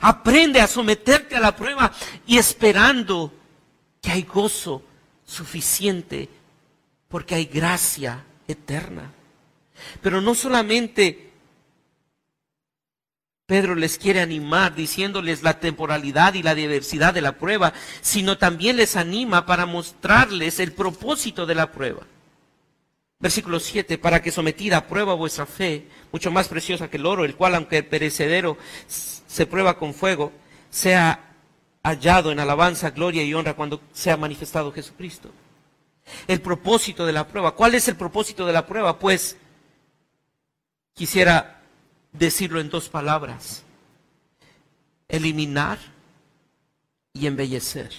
Aprende 0.00 0.60
a 0.60 0.66
someterte 0.66 1.36
a 1.36 1.40
la 1.40 1.54
prueba 1.54 1.92
y 2.26 2.38
esperando 2.38 3.32
que 4.00 4.10
hay 4.10 4.22
gozo 4.22 4.82
suficiente 5.26 6.28
porque 7.08 7.34
hay 7.34 7.44
gracia 7.46 8.24
eterna. 8.48 9.10
Pero 10.00 10.20
no 10.20 10.34
solamente 10.34 11.33
Pedro 13.46 13.74
les 13.74 13.98
quiere 13.98 14.22
animar 14.22 14.74
diciéndoles 14.74 15.42
la 15.42 15.60
temporalidad 15.60 16.32
y 16.32 16.42
la 16.42 16.54
diversidad 16.54 17.12
de 17.12 17.20
la 17.20 17.36
prueba, 17.36 17.74
sino 18.00 18.38
también 18.38 18.76
les 18.76 18.96
anima 18.96 19.44
para 19.44 19.66
mostrarles 19.66 20.60
el 20.60 20.72
propósito 20.72 21.44
de 21.44 21.54
la 21.54 21.70
prueba. 21.70 22.06
Versículo 23.20 23.60
7, 23.60 23.98
para 23.98 24.22
que 24.22 24.30
sometida 24.30 24.78
a 24.78 24.86
prueba 24.86 25.12
vuestra 25.12 25.44
fe, 25.44 25.88
mucho 26.10 26.30
más 26.30 26.48
preciosa 26.48 26.88
que 26.88 26.96
el 26.96 27.04
oro, 27.04 27.24
el 27.24 27.36
cual 27.36 27.54
aunque 27.54 27.82
perecedero 27.82 28.56
se 28.86 29.46
prueba 29.46 29.78
con 29.78 29.92
fuego, 29.92 30.32
sea 30.70 31.34
hallado 31.82 32.32
en 32.32 32.40
alabanza, 32.40 32.90
gloria 32.90 33.22
y 33.24 33.34
honra 33.34 33.54
cuando 33.54 33.82
sea 33.92 34.16
manifestado 34.16 34.72
Jesucristo. 34.72 35.30
El 36.26 36.40
propósito 36.40 37.04
de 37.04 37.12
la 37.12 37.28
prueba. 37.28 37.54
¿Cuál 37.54 37.74
es 37.74 37.88
el 37.88 37.96
propósito 37.96 38.46
de 38.46 38.52
la 38.54 38.66
prueba? 38.66 38.98
Pues 38.98 39.36
quisiera 40.94 41.62
decirlo 42.14 42.60
en 42.60 42.70
dos 42.70 42.88
palabras. 42.88 43.62
Eliminar 45.08 45.78
y 47.12 47.26
embellecer. 47.26 47.90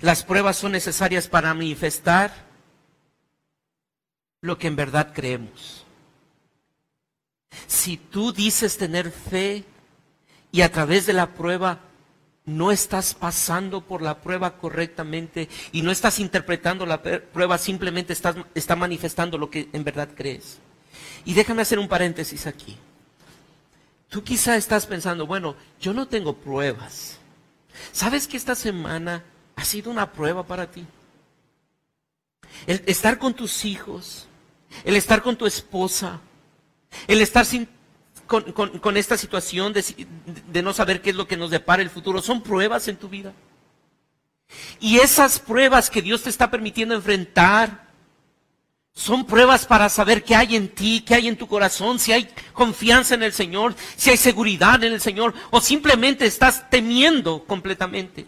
Las 0.00 0.24
pruebas 0.24 0.56
son 0.56 0.72
necesarias 0.72 1.28
para 1.28 1.54
manifestar 1.54 2.32
lo 4.40 4.58
que 4.58 4.66
en 4.66 4.76
verdad 4.76 5.12
creemos. 5.14 5.84
Si 7.66 7.96
tú 7.96 8.32
dices 8.32 8.76
tener 8.76 9.10
fe 9.10 9.64
y 10.50 10.62
a 10.62 10.72
través 10.72 11.06
de 11.06 11.12
la 11.12 11.34
prueba 11.34 11.80
no 12.44 12.70
estás 12.70 13.14
pasando 13.14 13.82
por 13.82 14.02
la 14.02 14.20
prueba 14.20 14.58
correctamente 14.58 15.48
y 15.72 15.82
no 15.82 15.90
estás 15.90 16.18
interpretando 16.18 16.84
la 16.84 17.02
prueba, 17.02 17.56
simplemente 17.56 18.12
estás 18.12 18.36
está 18.54 18.76
manifestando 18.76 19.38
lo 19.38 19.50
que 19.50 19.68
en 19.72 19.84
verdad 19.84 20.10
crees. 20.14 20.58
Y 21.24 21.32
déjame 21.34 21.62
hacer 21.62 21.78
un 21.78 21.88
paréntesis 21.88 22.46
aquí. 22.46 22.76
Tú 24.14 24.22
quizá 24.22 24.54
estás 24.54 24.86
pensando, 24.86 25.26
bueno, 25.26 25.56
yo 25.80 25.92
no 25.92 26.06
tengo 26.06 26.36
pruebas. 26.36 27.18
¿Sabes 27.90 28.28
que 28.28 28.36
esta 28.36 28.54
semana 28.54 29.24
ha 29.56 29.64
sido 29.64 29.90
una 29.90 30.12
prueba 30.12 30.46
para 30.46 30.70
ti? 30.70 30.86
El 32.68 32.84
estar 32.86 33.18
con 33.18 33.34
tus 33.34 33.64
hijos, 33.64 34.28
el 34.84 34.94
estar 34.94 35.20
con 35.20 35.34
tu 35.34 35.46
esposa, 35.46 36.20
el 37.08 37.22
estar 37.22 37.44
sin, 37.44 37.66
con, 38.28 38.96
esta 38.96 39.16
situación 39.16 39.72
de, 39.72 40.06
de 40.46 40.62
no 40.62 40.72
saber 40.72 41.02
qué 41.02 41.10
es 41.10 41.16
lo 41.16 41.26
que 41.26 41.36
nos 41.36 41.50
depara 41.50 41.82
el 41.82 41.90
futuro, 41.90 42.22
son 42.22 42.40
pruebas 42.40 42.86
en 42.86 42.96
tu 42.96 43.08
vida. 43.08 43.32
Y 44.78 44.98
esas 44.98 45.40
pruebas 45.40 45.90
que 45.90 46.02
Dios 46.02 46.22
te 46.22 46.30
está 46.30 46.52
permitiendo 46.52 46.94
enfrentar, 46.94 47.88
Son 48.94 49.26
pruebas 49.26 49.66
para 49.66 49.88
saber 49.88 50.22
qué 50.22 50.36
hay 50.36 50.54
en 50.54 50.68
ti, 50.68 51.02
qué 51.04 51.16
hay 51.16 51.26
en 51.26 51.36
tu 51.36 51.48
corazón, 51.48 51.98
si 51.98 52.12
hay 52.12 52.28
confianza 52.52 53.14
en 53.16 53.24
el 53.24 53.32
Señor, 53.32 53.74
si 53.96 54.10
hay 54.10 54.16
seguridad 54.16 54.82
en 54.84 54.92
el 54.92 55.00
Señor 55.00 55.34
o 55.50 55.60
simplemente 55.60 56.26
estás 56.26 56.70
temiendo 56.70 57.44
completamente. 57.44 58.26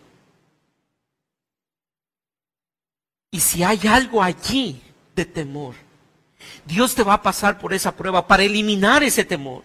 Y 3.30 3.38
si 3.38 3.62
hay 3.62 3.86
algo 3.86 4.22
allí 4.22 4.82
de 5.14 5.24
temor, 5.24 5.76
Dios 6.64 6.96
te 6.96 7.04
va 7.04 7.14
a 7.14 7.22
pasar 7.22 7.58
por 7.58 7.72
esa 7.72 7.94
prueba 7.94 8.26
para 8.26 8.42
eliminar 8.42 9.04
ese 9.04 9.24
temor. 9.24 9.62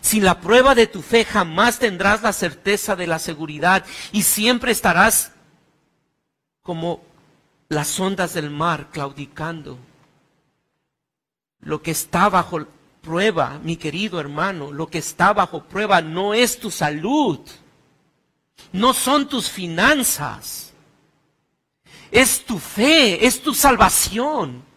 Sin 0.00 0.24
la 0.24 0.40
prueba 0.40 0.74
de 0.74 0.88
tu 0.88 1.00
fe 1.00 1.24
jamás 1.24 1.78
tendrás 1.78 2.22
la 2.22 2.32
certeza 2.32 2.96
de 2.96 3.06
la 3.06 3.18
seguridad 3.20 3.84
y 4.10 4.22
siempre 4.22 4.72
estarás 4.72 5.32
como 6.62 7.02
las 7.70 8.00
ondas 8.00 8.34
del 8.34 8.50
mar 8.50 8.88
claudicando. 8.90 9.78
Lo 11.60 11.80
que 11.80 11.92
está 11.92 12.28
bajo 12.28 12.66
prueba, 13.00 13.60
mi 13.62 13.76
querido 13.76 14.18
hermano, 14.18 14.72
lo 14.72 14.88
que 14.88 14.98
está 14.98 15.32
bajo 15.32 15.62
prueba 15.62 16.02
no 16.02 16.34
es 16.34 16.58
tu 16.58 16.70
salud, 16.70 17.38
no 18.72 18.92
son 18.92 19.28
tus 19.28 19.48
finanzas, 19.48 20.72
es 22.10 22.44
tu 22.44 22.58
fe, 22.58 23.24
es 23.24 23.40
tu 23.40 23.54
salvación. 23.54 24.68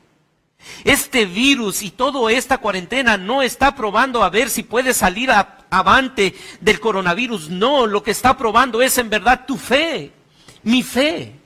Este 0.83 1.25
virus 1.25 1.81
y 1.81 1.89
toda 1.89 2.31
esta 2.31 2.59
cuarentena 2.59 3.17
no 3.17 3.41
está 3.41 3.75
probando 3.75 4.23
a 4.23 4.29
ver 4.29 4.51
si 4.51 4.61
puedes 4.61 4.97
salir 4.97 5.31
avante 5.71 6.35
del 6.61 6.79
coronavirus. 6.79 7.49
No, 7.49 7.87
lo 7.87 8.03
que 8.03 8.11
está 8.11 8.37
probando 8.37 8.83
es 8.83 8.99
en 8.99 9.09
verdad 9.09 9.45
tu 9.47 9.57
fe, 9.57 10.13
mi 10.61 10.83
fe. 10.83 11.42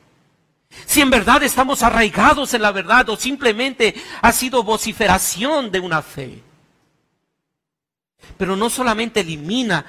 Si 0.86 1.01
en 1.01 1.09
verdad 1.09 1.43
estamos 1.43 1.84
arraigados 1.84 2.53
en 2.53 2.61
la 2.61 2.71
verdad 2.71 3.09
o 3.09 3.17
simplemente 3.17 3.95
ha 4.21 4.32
sido 4.32 4.63
vociferación 4.63 5.71
de 5.71 5.80
una 5.80 6.01
fe. 6.01 6.43
Pero 8.38 8.55
no 8.55 8.69
solamente 8.69 9.21
elimina 9.21 9.86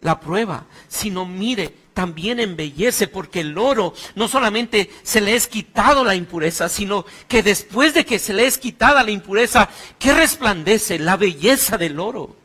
la 0.00 0.20
prueba, 0.20 0.66
sino 0.88 1.24
mire, 1.24 1.74
también 1.98 2.38
embellece, 2.38 3.08
porque 3.08 3.40
el 3.40 3.58
oro 3.58 3.92
no 4.14 4.28
solamente 4.28 4.88
se 5.02 5.20
le 5.20 5.34
es 5.34 5.48
quitado 5.48 6.04
la 6.04 6.14
impureza, 6.14 6.68
sino 6.68 7.04
que 7.26 7.42
después 7.42 7.92
de 7.92 8.04
que 8.04 8.20
se 8.20 8.32
le 8.32 8.46
es 8.46 8.56
quitada 8.56 9.02
la 9.02 9.10
impureza, 9.10 9.68
¿qué 9.98 10.14
resplandece? 10.14 11.00
La 11.00 11.16
belleza 11.16 11.76
del 11.76 11.98
oro. 11.98 12.36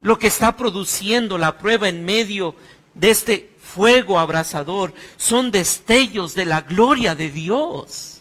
Lo 0.00 0.18
que 0.18 0.28
está 0.28 0.56
produciendo 0.56 1.36
la 1.36 1.58
prueba 1.58 1.90
en 1.90 2.04
medio 2.06 2.54
de 2.94 3.10
este 3.10 3.51
fuego 3.62 4.18
abrasador, 4.18 4.92
son 5.16 5.50
destellos 5.50 6.34
de 6.34 6.44
la 6.44 6.62
gloria 6.62 7.14
de 7.14 7.30
Dios. 7.30 8.20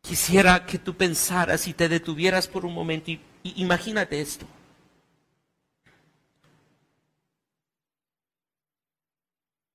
Quisiera 0.00 0.66
que 0.66 0.78
tú 0.78 0.94
pensaras 0.94 1.68
y 1.68 1.74
te 1.74 1.88
detuvieras 1.88 2.48
por 2.48 2.64
un 2.64 2.74
momento 2.74 3.10
y, 3.10 3.20
imagínate 3.56 4.20
esto. 4.20 4.46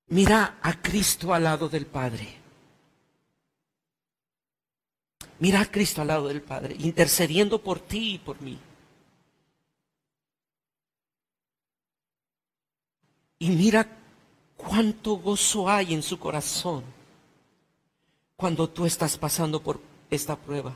Mira 0.07 0.57
a 0.61 0.81
Cristo 0.81 1.33
al 1.33 1.43
lado 1.43 1.69
del 1.69 1.85
Padre. 1.85 2.35
Mira 5.39 5.61
a 5.61 5.65
Cristo 5.71 6.01
al 6.01 6.07
lado 6.07 6.27
del 6.27 6.41
Padre, 6.41 6.75
intercediendo 6.79 7.61
por 7.61 7.79
ti 7.79 8.15
y 8.15 8.17
por 8.17 8.41
mí. 8.41 8.59
Y 13.39 13.49
mira 13.49 13.87
cuánto 14.57 15.15
gozo 15.15 15.69
hay 15.69 15.93
en 15.93 16.03
su 16.03 16.19
corazón 16.19 16.83
cuando 18.35 18.69
tú 18.69 18.85
estás 18.85 19.17
pasando 19.17 19.61
por 19.61 19.81
esta 20.09 20.35
prueba. 20.35 20.75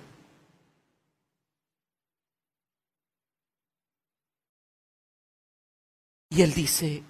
Y 6.29 6.41
él 6.41 6.53
dice, 6.53 7.03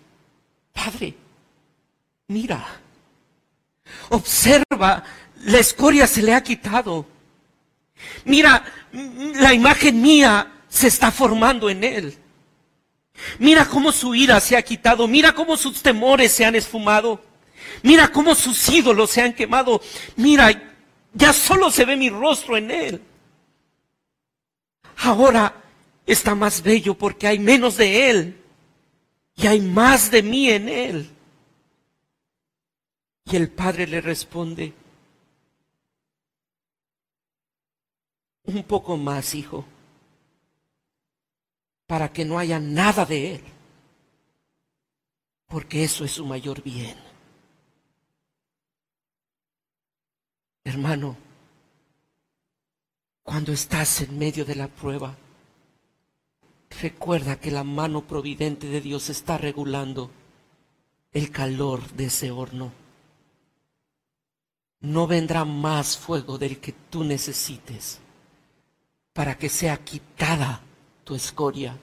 Padre, 0.73 1.15
mira, 2.27 2.81
observa, 4.09 5.03
la 5.45 5.59
escoria 5.59 6.07
se 6.07 6.21
le 6.21 6.33
ha 6.33 6.43
quitado. 6.43 7.05
Mira, 8.25 8.65
la 8.91 9.53
imagen 9.53 10.01
mía 10.01 10.63
se 10.67 10.87
está 10.87 11.11
formando 11.11 11.69
en 11.69 11.83
él. 11.83 12.17
Mira 13.39 13.67
cómo 13.67 13.91
su 13.91 14.15
ira 14.15 14.39
se 14.39 14.57
ha 14.57 14.61
quitado, 14.61 15.07
mira 15.07 15.33
cómo 15.33 15.55
sus 15.57 15.81
temores 15.81 16.31
se 16.31 16.45
han 16.45 16.55
esfumado, 16.55 17.23
mira 17.81 18.11
cómo 18.11 18.35
sus 18.35 18.69
ídolos 18.69 19.11
se 19.11 19.21
han 19.21 19.33
quemado, 19.33 19.81
mira, 20.15 20.73
ya 21.13 21.31
solo 21.31 21.71
se 21.71 21.85
ve 21.85 21.95
mi 21.95 22.09
rostro 22.09 22.57
en 22.57 22.71
él. 22.71 23.01
Ahora 24.97 25.61
está 26.05 26.35
más 26.35 26.61
bello 26.61 26.95
porque 26.95 27.27
hay 27.27 27.39
menos 27.39 27.77
de 27.77 28.09
él 28.09 28.41
y 29.35 29.47
hay 29.47 29.61
más 29.61 30.09
de 30.11 30.23
mí 30.23 30.49
en 30.49 30.69
él. 30.69 31.09
Y 33.25 33.35
el 33.35 33.49
padre 33.49 33.87
le 33.87 34.01
responde, 34.01 34.73
un 38.45 38.63
poco 38.63 38.97
más, 38.97 39.33
hijo 39.33 39.65
para 41.87 42.11
que 42.11 42.25
no 42.25 42.39
haya 42.39 42.59
nada 42.59 43.05
de 43.05 43.35
Él, 43.35 43.43
porque 45.47 45.83
eso 45.83 46.05
es 46.05 46.11
su 46.11 46.25
mayor 46.25 46.61
bien. 46.63 46.97
Hermano, 50.63 51.17
cuando 53.21 53.51
estás 53.51 54.01
en 54.01 54.17
medio 54.17 54.45
de 54.45 54.55
la 54.55 54.67
prueba, 54.67 55.15
recuerda 56.81 57.39
que 57.39 57.51
la 57.51 57.63
mano 57.63 58.07
providente 58.07 58.67
de 58.67 58.81
Dios 58.81 59.09
está 59.09 59.37
regulando 59.37 60.09
el 61.11 61.31
calor 61.31 61.91
de 61.91 62.05
ese 62.05 62.31
horno. 62.31 62.71
No 64.79 65.07
vendrá 65.07 65.45
más 65.45 65.97
fuego 65.97 66.37
del 66.37 66.59
que 66.59 66.73
tú 66.73 67.03
necesites 67.03 67.99
para 69.13 69.37
que 69.37 69.49
sea 69.49 69.77
quitada 69.77 70.61
tu 71.03 71.15
escoria 71.15 71.77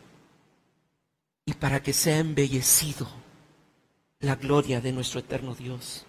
y 1.45 1.55
para 1.55 1.83
que 1.83 1.93
sea 1.93 2.18
embellecido 2.18 3.09
la 4.21 4.37
gloria 4.37 4.81
de 4.81 4.93
nuestro 4.93 5.21
eterno 5.21 5.55
Dios. 5.55 6.05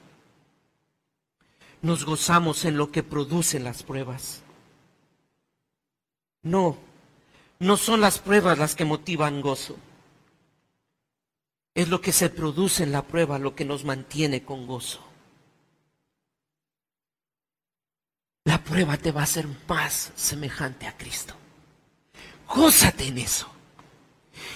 Nos 1.81 2.05
gozamos 2.05 2.65
en 2.65 2.77
lo 2.77 2.91
que 2.91 3.03
producen 3.03 3.63
las 3.63 3.83
pruebas. 3.83 4.43
No, 6.43 6.77
no 7.59 7.77
son 7.77 8.01
las 8.01 8.19
pruebas 8.19 8.57
las 8.57 8.75
que 8.75 8.85
motivan 8.85 9.41
gozo. 9.41 9.77
Es 11.73 11.89
lo 11.89 12.01
que 12.01 12.11
se 12.11 12.29
produce 12.29 12.83
en 12.83 12.91
la 12.91 13.03
prueba 13.03 13.39
lo 13.39 13.55
que 13.55 13.65
nos 13.65 13.85
mantiene 13.85 14.43
con 14.43 14.67
gozo. 14.67 15.01
La 18.43 18.63
prueba 18.63 18.97
te 18.97 19.11
va 19.11 19.21
a 19.21 19.25
hacer 19.25 19.47
más 19.67 20.11
semejante 20.15 20.85
a 20.87 20.97
Cristo. 20.97 21.35
Gózate 22.53 23.07
en 23.07 23.17
eso. 23.17 23.47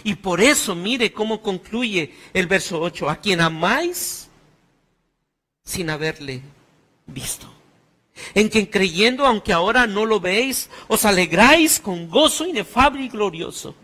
Y 0.03 0.15
por 0.15 0.41
eso 0.41 0.75
mire 0.75 1.11
cómo 1.11 1.41
concluye 1.41 2.13
el 2.33 2.47
verso 2.47 2.79
8. 2.79 3.09
A 3.09 3.15
quien 3.17 3.41
amáis 3.41 4.29
sin 5.63 5.89
haberle 5.89 6.41
visto. 7.07 7.51
En 8.33 8.49
quien 8.49 8.65
creyendo, 8.67 9.25
aunque 9.25 9.51
ahora 9.51 9.87
no 9.87 10.05
lo 10.05 10.19
veis, 10.19 10.69
os 10.87 11.05
alegráis 11.05 11.79
con 11.79 12.09
gozo 12.09 12.45
inefable 12.45 13.03
y 13.03 13.09
glorioso, 13.09 13.75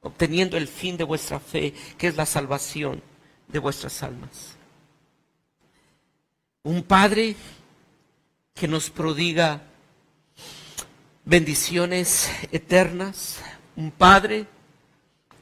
obteniendo 0.00 0.56
el 0.56 0.68
fin 0.68 0.96
de 0.96 1.04
vuestra 1.04 1.40
fe, 1.40 1.74
que 1.98 2.06
es 2.06 2.16
la 2.16 2.26
salvación 2.26 3.02
de 3.48 3.58
vuestras 3.58 4.02
almas. 4.02 4.56
Un 6.62 6.82
Padre 6.84 7.34
que 8.54 8.68
nos 8.68 8.90
prodiga 8.90 9.62
bendiciones 11.24 12.30
eternas, 12.50 13.40
un 13.76 13.90
Padre 13.90 14.46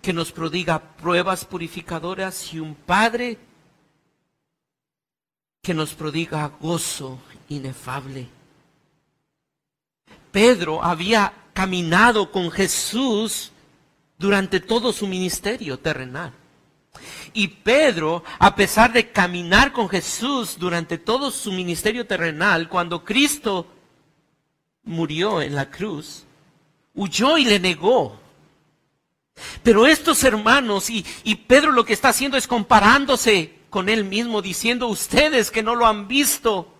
que 0.03 0.12
nos 0.12 0.33
prodiga 0.33 0.81
pruebas 0.97 1.45
purificadoras 1.45 2.53
y 2.53 2.61
un 2.61 2.74
Padre 2.74 3.39
que 5.62 5.74
nos 5.74 5.95
prodiga 5.95 6.51
gozo 6.61 7.18
inefable. 7.49 8.28
Pedro 10.33 10.83
había 10.83 11.33
caminado 11.53 12.31
con 12.31 12.51
Jesús 12.51 13.53
durante 14.18 14.61
todo 14.61 14.93
su 14.93 15.07
ministerio 15.07 15.78
terrenal. 15.78 16.33
Y 17.33 17.49
Pedro, 17.49 18.24
a 18.39 18.55
pesar 18.55 18.93
de 18.93 19.11
caminar 19.11 19.72
con 19.72 19.89
Jesús 19.89 20.57
durante 20.59 20.99
todo 20.99 21.31
su 21.31 21.53
ministerio 21.53 22.07
terrenal, 22.07 22.68
cuando 22.68 23.05
Cristo 23.05 23.66
murió 24.91 25.41
en 25.41 25.55
la 25.55 25.70
cruz, 25.70 26.24
huyó 26.95 27.38
y 27.38 27.45
le 27.45 27.59
negó. 27.59 28.18
Pero 29.62 29.86
estos 29.86 30.22
hermanos 30.24 30.91
y, 30.91 31.05
Pedro 31.47 31.72
lo 31.72 31.84
que 31.84 31.95
está 31.95 32.11
haciendo 32.11 32.36
es 32.36 32.47
comparándose 32.47 33.55
con 33.70 33.88
él 33.88 34.05
mismo 34.05 34.43
diciendo, 34.43 34.88
ustedes 34.88 35.51
que 35.51 35.62
no 35.62 35.74
lo 35.74 35.86
han 35.86 36.09
visto, 36.09 36.74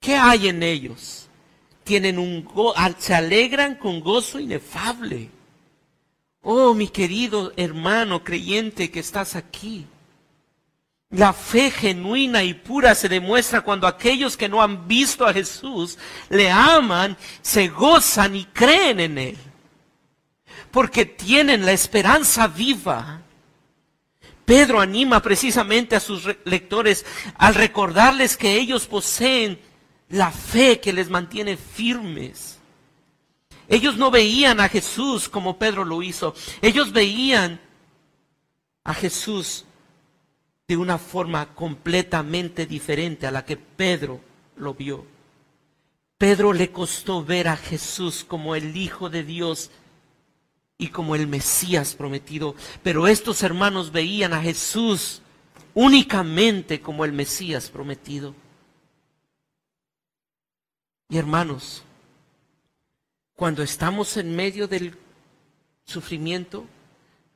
¿qué 0.00 0.16
hay 0.16 0.48
en 0.48 0.62
ellos? 0.62 1.28
Tienen 1.84 2.18
un 2.18 2.48
se 2.98 3.14
alegran 3.14 3.76
con 3.76 4.00
gozo 4.00 4.40
inefable. 4.40 5.30
Oh, 6.42 6.74
mi 6.74 6.88
querido 6.88 7.52
hermano 7.56 8.24
creyente 8.24 8.90
que 8.90 9.00
estás 9.00 9.36
aquí. 9.36 9.86
La 11.16 11.32
fe 11.32 11.70
genuina 11.70 12.44
y 12.44 12.52
pura 12.52 12.94
se 12.94 13.08
demuestra 13.08 13.62
cuando 13.62 13.86
aquellos 13.86 14.36
que 14.36 14.50
no 14.50 14.60
han 14.60 14.86
visto 14.86 15.24
a 15.24 15.32
Jesús 15.32 15.96
le 16.28 16.50
aman, 16.50 17.16
se 17.40 17.68
gozan 17.68 18.36
y 18.36 18.44
creen 18.44 19.00
en 19.00 19.16
Él. 19.16 19.38
Porque 20.70 21.06
tienen 21.06 21.64
la 21.64 21.72
esperanza 21.72 22.48
viva. 22.48 23.22
Pedro 24.44 24.78
anima 24.78 25.22
precisamente 25.22 25.96
a 25.96 26.00
sus 26.00 26.28
lectores 26.44 27.06
al 27.38 27.54
recordarles 27.54 28.36
que 28.36 28.54
ellos 28.54 28.86
poseen 28.86 29.58
la 30.10 30.30
fe 30.30 30.80
que 30.80 30.92
les 30.92 31.08
mantiene 31.08 31.56
firmes. 31.56 32.58
Ellos 33.68 33.96
no 33.96 34.10
veían 34.10 34.60
a 34.60 34.68
Jesús 34.68 35.30
como 35.30 35.58
Pedro 35.58 35.82
lo 35.82 36.02
hizo. 36.02 36.34
Ellos 36.60 36.92
veían 36.92 37.58
a 38.84 38.92
Jesús 38.92 39.64
de 40.68 40.76
una 40.76 40.98
forma 40.98 41.54
completamente 41.54 42.66
diferente 42.66 43.26
a 43.26 43.30
la 43.30 43.44
que 43.44 43.56
Pedro 43.56 44.20
lo 44.56 44.74
vio. 44.74 45.04
Pedro 46.18 46.52
le 46.52 46.72
costó 46.72 47.24
ver 47.24 47.48
a 47.48 47.56
Jesús 47.56 48.24
como 48.24 48.54
el 48.54 48.76
Hijo 48.76 49.10
de 49.10 49.22
Dios 49.22 49.70
y 50.78 50.88
como 50.88 51.14
el 51.14 51.26
Mesías 51.26 51.94
prometido, 51.94 52.54
pero 52.82 53.06
estos 53.06 53.42
hermanos 53.42 53.92
veían 53.92 54.32
a 54.32 54.42
Jesús 54.42 55.22
únicamente 55.74 56.80
como 56.80 57.04
el 57.04 57.12
Mesías 57.12 57.70
prometido. 57.70 58.34
Y 61.08 61.18
hermanos, 61.18 61.84
cuando 63.36 63.62
estamos 63.62 64.16
en 64.16 64.34
medio 64.34 64.66
del 64.66 64.98
sufrimiento, 65.84 66.66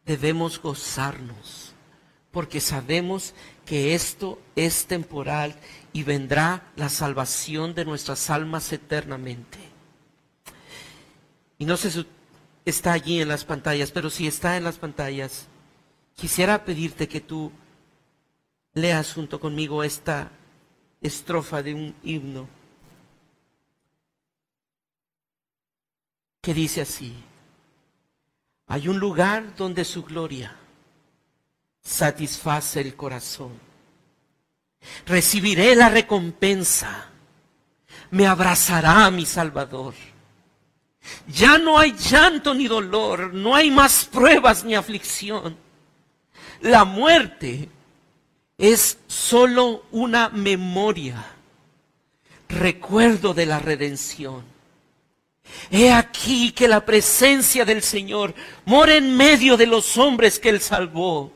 debemos 0.05 0.61
gozarnos 0.61 1.75
porque 2.31 2.61
sabemos 2.61 3.35
que 3.67 3.95
esto 3.95 4.41
es 4.57 4.87
temporal 4.87 5.55
y 5.93 6.03
vendrá 6.05 6.71
la 6.77 6.89
salvación 6.89 7.75
de 7.75 7.85
nuestras 7.85 8.31
almas 8.31 8.73
eternamente. 8.73 9.59
Y 11.59 11.65
no 11.65 11.77
sé 11.77 11.91
si 11.91 12.07
está 12.65 12.93
allí 12.93 13.21
en 13.21 13.29
las 13.29 13.45
pantallas, 13.45 13.91
pero 13.91 14.11
si 14.11 14.27
está 14.27 14.57
en 14.57 14.65
las 14.65 14.79
pantallas, 14.79 15.47
quisiera 16.15 16.65
pedirte 16.65 17.09
que 17.09 17.21
tú 17.21 17.53
leas 18.75 19.13
junto 19.13 19.41
conmigo 19.41 19.83
esta 19.83 20.31
estrofa 21.01 21.63
de 21.63 21.75
un 21.75 21.95
himno 22.03 22.49
que 26.41 26.55
dice 26.55 26.81
así, 26.81 27.15
hay 28.67 28.89
un 28.89 28.99
lugar 28.99 29.57
donde 29.57 29.85
su 29.85 30.03
gloria 30.03 30.57
satisface 31.83 32.81
el 32.81 32.95
corazón. 32.95 33.53
Recibiré 35.07 35.75
la 35.75 35.89
recompensa. 35.89 37.09
Me 38.11 38.27
abrazará 38.27 39.11
mi 39.11 39.27
Salvador. 39.27 39.95
Ya 41.29 41.59
no 41.59 41.79
hay 41.79 41.93
llanto 41.93 42.55
ni 42.55 42.69
dolor, 42.69 43.33
no 43.33 43.55
hay 43.55 43.71
más 43.71 44.05
pruebas 44.05 44.65
ni 44.65 44.75
aflicción. 44.75 45.57
La 46.61 46.85
muerte 46.85 47.69
es 48.59 48.99
solo 49.07 49.87
una 49.91 50.29
memoria, 50.29 51.25
recuerdo 52.49 53.33
de 53.33 53.47
la 53.47 53.59
redención. 53.59 54.45
He 55.71 55.93
aquí 55.93 56.53
que 56.53 56.69
la 56.69 56.85
presencia 56.85 57.65
del 57.65 57.83
Señor 57.83 58.35
mora 58.67 58.95
en 58.95 59.17
medio 59.17 59.57
de 59.57 59.67
los 59.67 59.97
hombres 59.97 60.39
que 60.39 60.51
Él 60.51 60.61
salvó. 60.61 61.33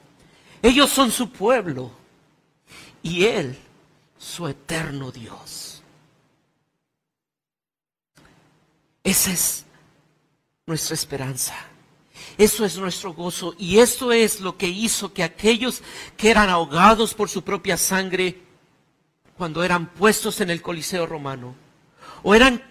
Ellos 0.65 0.89
son 0.89 1.12
su 1.12 1.29
pueblo 1.29 1.91
y 3.03 3.27
Él 3.27 3.55
su 4.17 4.49
eterno 4.49 5.12
Dios. 5.12 5.83
Esa 9.03 9.31
es 9.31 9.67
nuestra 10.65 10.95
esperanza. 10.95 11.55
Eso 12.39 12.65
es 12.65 12.79
nuestro 12.79 13.12
gozo. 13.12 13.55
Y 13.59 13.81
esto 13.81 14.11
es 14.11 14.41
lo 14.41 14.57
que 14.57 14.67
hizo 14.67 15.12
que 15.12 15.23
aquellos 15.23 15.83
que 16.17 16.31
eran 16.31 16.49
ahogados 16.49 17.12
por 17.12 17.29
su 17.29 17.45
propia 17.45 17.77
sangre, 17.77 18.41
cuando 19.37 19.65
eran 19.65 19.91
puestos 19.93 20.41
en 20.41 20.49
el 20.49 20.62
Coliseo 20.62 21.05
romano, 21.05 21.55
o 22.23 22.35
eran 22.35 22.62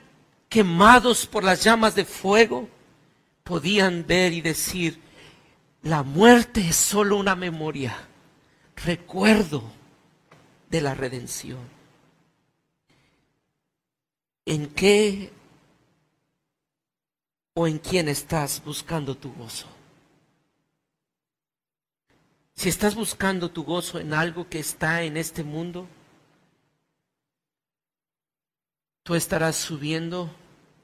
quemados 0.50 1.28
por 1.28 1.44
las 1.44 1.64
llamas 1.64 1.94
de 1.94 2.06
fuego, 2.06 2.68
podían 3.44 4.04
ver 4.08 4.34
y 4.34 4.42
decir, 4.42 5.00
la 5.84 6.02
muerte 6.02 6.62
es 6.62 6.78
solo 6.78 7.18
una 7.18 7.36
memoria, 7.36 7.94
recuerdo 8.78 9.64
de 10.70 10.82
la 10.82 10.94
redención. 10.94 11.60
¿En 14.46 14.74
qué 14.74 15.32
o 17.54 17.68
en 17.68 17.80
quién 17.80 18.08
estás 18.08 18.64
buscando 18.64 19.16
tu 19.16 19.34
gozo? 19.34 19.68
Si 22.56 22.70
estás 22.70 22.96
buscando 22.96 23.52
tu 23.52 23.66
gozo 23.66 24.00
en 24.00 24.14
algo 24.14 24.48
que 24.48 24.60
está 24.60 25.04
en 25.04 25.18
este 25.18 25.44
mundo, 25.44 25.88
tú 29.04 29.16
estarás 29.16 29.58
subiendo, 29.58 30.34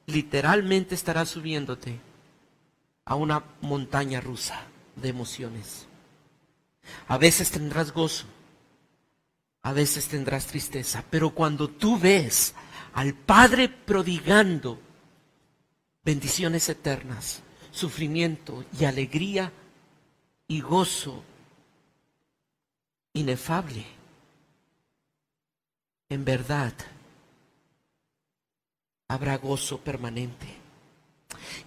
literalmente 0.08 0.94
estarás 0.94 1.30
subiéndote 1.30 2.00
a 3.06 3.16
una 3.16 3.46
montaña 3.62 4.20
rusa 4.20 4.69
de 5.00 5.10
emociones. 5.10 5.88
A 7.08 7.18
veces 7.18 7.52
tendrás 7.52 7.92
gozo, 7.92 8.26
a 9.62 9.74
veces 9.74 10.08
tendrás 10.08 10.48
tristeza, 10.48 11.04
pero 11.10 11.32
cuando 11.32 11.70
tú 11.70 11.98
ves 11.98 12.54
al 12.94 13.14
Padre 13.14 13.70
prodigando 13.70 14.80
bendiciones 16.04 16.70
eternas, 16.70 17.42
sufrimiento 17.72 18.66
y 18.80 18.86
alegría 18.86 19.52
y 20.48 20.62
gozo 20.62 21.24
inefable, 23.14 23.86
en 26.10 26.26
verdad 26.26 26.74
habrá 29.08 29.38
gozo 29.38 29.80
permanente. 29.80 30.59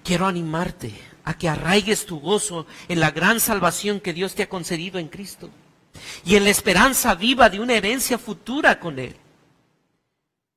Quiero 0.04 0.26
animarte 0.26 0.92
a 1.24 1.34
que 1.34 1.48
arraigues 1.48 2.06
tu 2.06 2.20
gozo 2.20 2.66
en 2.88 3.00
la 3.00 3.10
gran 3.10 3.38
salvación 3.40 4.00
que 4.00 4.12
Dios 4.12 4.34
te 4.34 4.42
ha 4.42 4.48
concedido 4.48 4.98
en 4.98 5.08
Cristo 5.08 5.50
y 6.24 6.36
en 6.36 6.44
la 6.44 6.50
esperanza 6.50 7.14
viva 7.14 7.48
de 7.48 7.60
una 7.60 7.74
herencia 7.74 8.18
futura 8.18 8.80
con 8.80 8.98
Él. 8.98 9.16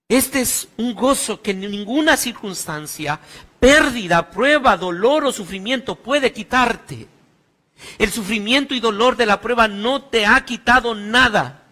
Este 0.08 0.42
es 0.42 0.68
un 0.78 0.94
gozo 0.94 1.42
que 1.42 1.52
en 1.52 1.62
ninguna 1.62 2.16
circunstancia, 2.16 3.20
pérdida, 3.60 4.30
prueba, 4.30 4.78
dolor 4.78 5.26
o 5.26 5.32
sufrimiento 5.32 5.96
puede 5.96 6.32
quitarte. 6.32 7.08
El 7.98 8.12
sufrimiento 8.12 8.74
y 8.74 8.80
dolor 8.80 9.16
de 9.16 9.26
la 9.26 9.42
prueba 9.42 9.68
no 9.68 10.04
te 10.04 10.26
ha 10.26 10.46
quitado 10.46 10.94
nada. 10.96 11.65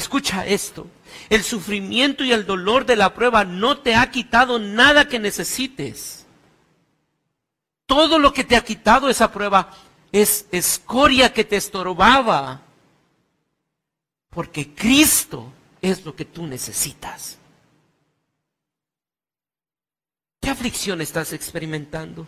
Escucha 0.00 0.46
esto. 0.46 0.86
El 1.28 1.44
sufrimiento 1.44 2.24
y 2.24 2.32
el 2.32 2.46
dolor 2.46 2.86
de 2.86 2.96
la 2.96 3.12
prueba 3.12 3.44
no 3.44 3.80
te 3.80 3.94
ha 3.94 4.10
quitado 4.10 4.58
nada 4.58 5.06
que 5.08 5.18
necesites. 5.18 6.24
Todo 7.84 8.18
lo 8.18 8.32
que 8.32 8.42
te 8.42 8.56
ha 8.56 8.64
quitado 8.64 9.10
esa 9.10 9.30
prueba 9.30 9.76
es 10.10 10.46
escoria 10.52 11.34
que 11.34 11.44
te 11.44 11.56
estorbaba. 11.56 12.62
Porque 14.30 14.74
Cristo 14.74 15.52
es 15.82 16.02
lo 16.06 16.16
que 16.16 16.24
tú 16.24 16.46
necesitas. 16.46 17.36
¿Qué 20.40 20.48
aflicción 20.48 21.02
estás 21.02 21.34
experimentando? 21.34 22.26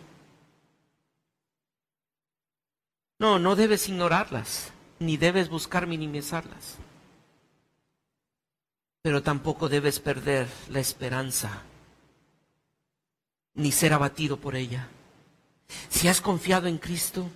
No, 3.17 3.39
no 3.39 3.55
debes 3.55 3.89
ignorarlas, 3.89 4.71
ni 4.99 5.17
debes 5.17 5.49
buscar 5.49 5.87
minimizarlas 5.87 6.77
pero 9.03 9.21
tampoco 9.21 9.67
debes 9.67 9.99
perder 9.99 10.47
la 10.69 10.79
esperanza, 10.79 11.61
ni 13.53 13.73
ser 13.73 13.91
abatido 13.91 14.37
por 14.37 14.55
ella. 14.55 14.87
Si 15.89 16.07
has 16.07 16.21
confiado 16.21 16.67
en 16.67 16.77
Cristo, 16.77 17.29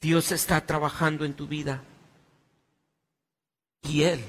Dios 0.00 0.32
está 0.32 0.64
trabajando 0.64 1.26
en 1.26 1.34
tu 1.34 1.46
vida 1.46 1.82
y 3.82 4.04
Él 4.04 4.24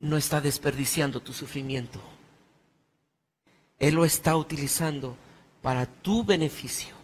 no 0.00 0.16
está 0.16 0.40
desperdiciando 0.40 1.20
tu 1.20 1.32
sufrimiento. 1.32 2.00
Él 3.78 3.94
lo 3.94 4.04
está 4.04 4.36
utilizando 4.36 5.16
para 5.62 5.86
tu 5.86 6.24
beneficio 6.24 6.96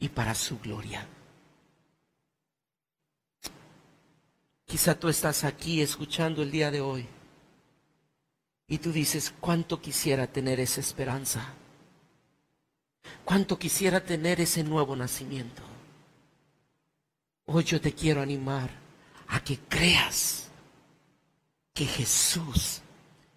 y 0.00 0.08
para 0.08 0.34
su 0.34 0.58
gloria. 0.58 1.06
Quizá 4.66 4.98
tú 4.98 5.08
estás 5.08 5.44
aquí 5.44 5.80
escuchando 5.82 6.42
el 6.42 6.50
día 6.50 6.70
de 6.70 6.80
hoy 6.80 7.06
y 8.66 8.78
tú 8.78 8.92
dices, 8.92 9.32
¿cuánto 9.40 9.80
quisiera 9.80 10.26
tener 10.26 10.58
esa 10.60 10.80
esperanza? 10.80 11.54
¿Cuánto 13.24 13.58
quisiera 13.58 14.02
tener 14.02 14.40
ese 14.40 14.64
nuevo 14.64 14.96
nacimiento? 14.96 15.62
Hoy 17.46 17.64
yo 17.64 17.80
te 17.80 17.92
quiero 17.92 18.22
animar 18.22 18.70
a 19.28 19.40
que 19.44 19.58
creas 19.58 20.48
que 21.74 21.84
Jesús 21.84 22.80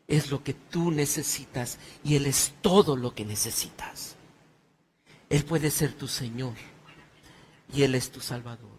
es 0.07 0.31
lo 0.31 0.43
que 0.43 0.53
tú 0.53 0.91
necesitas 0.91 1.77
y 2.03 2.15
Él 2.15 2.25
es 2.25 2.53
todo 2.61 2.95
lo 2.95 3.13
que 3.13 3.25
necesitas. 3.25 4.15
Él 5.29 5.43
puede 5.43 5.71
ser 5.71 5.93
tu 5.93 6.07
Señor 6.07 6.55
y 7.73 7.83
Él 7.83 7.95
es 7.95 8.11
tu 8.11 8.21
Salvador. 8.21 8.77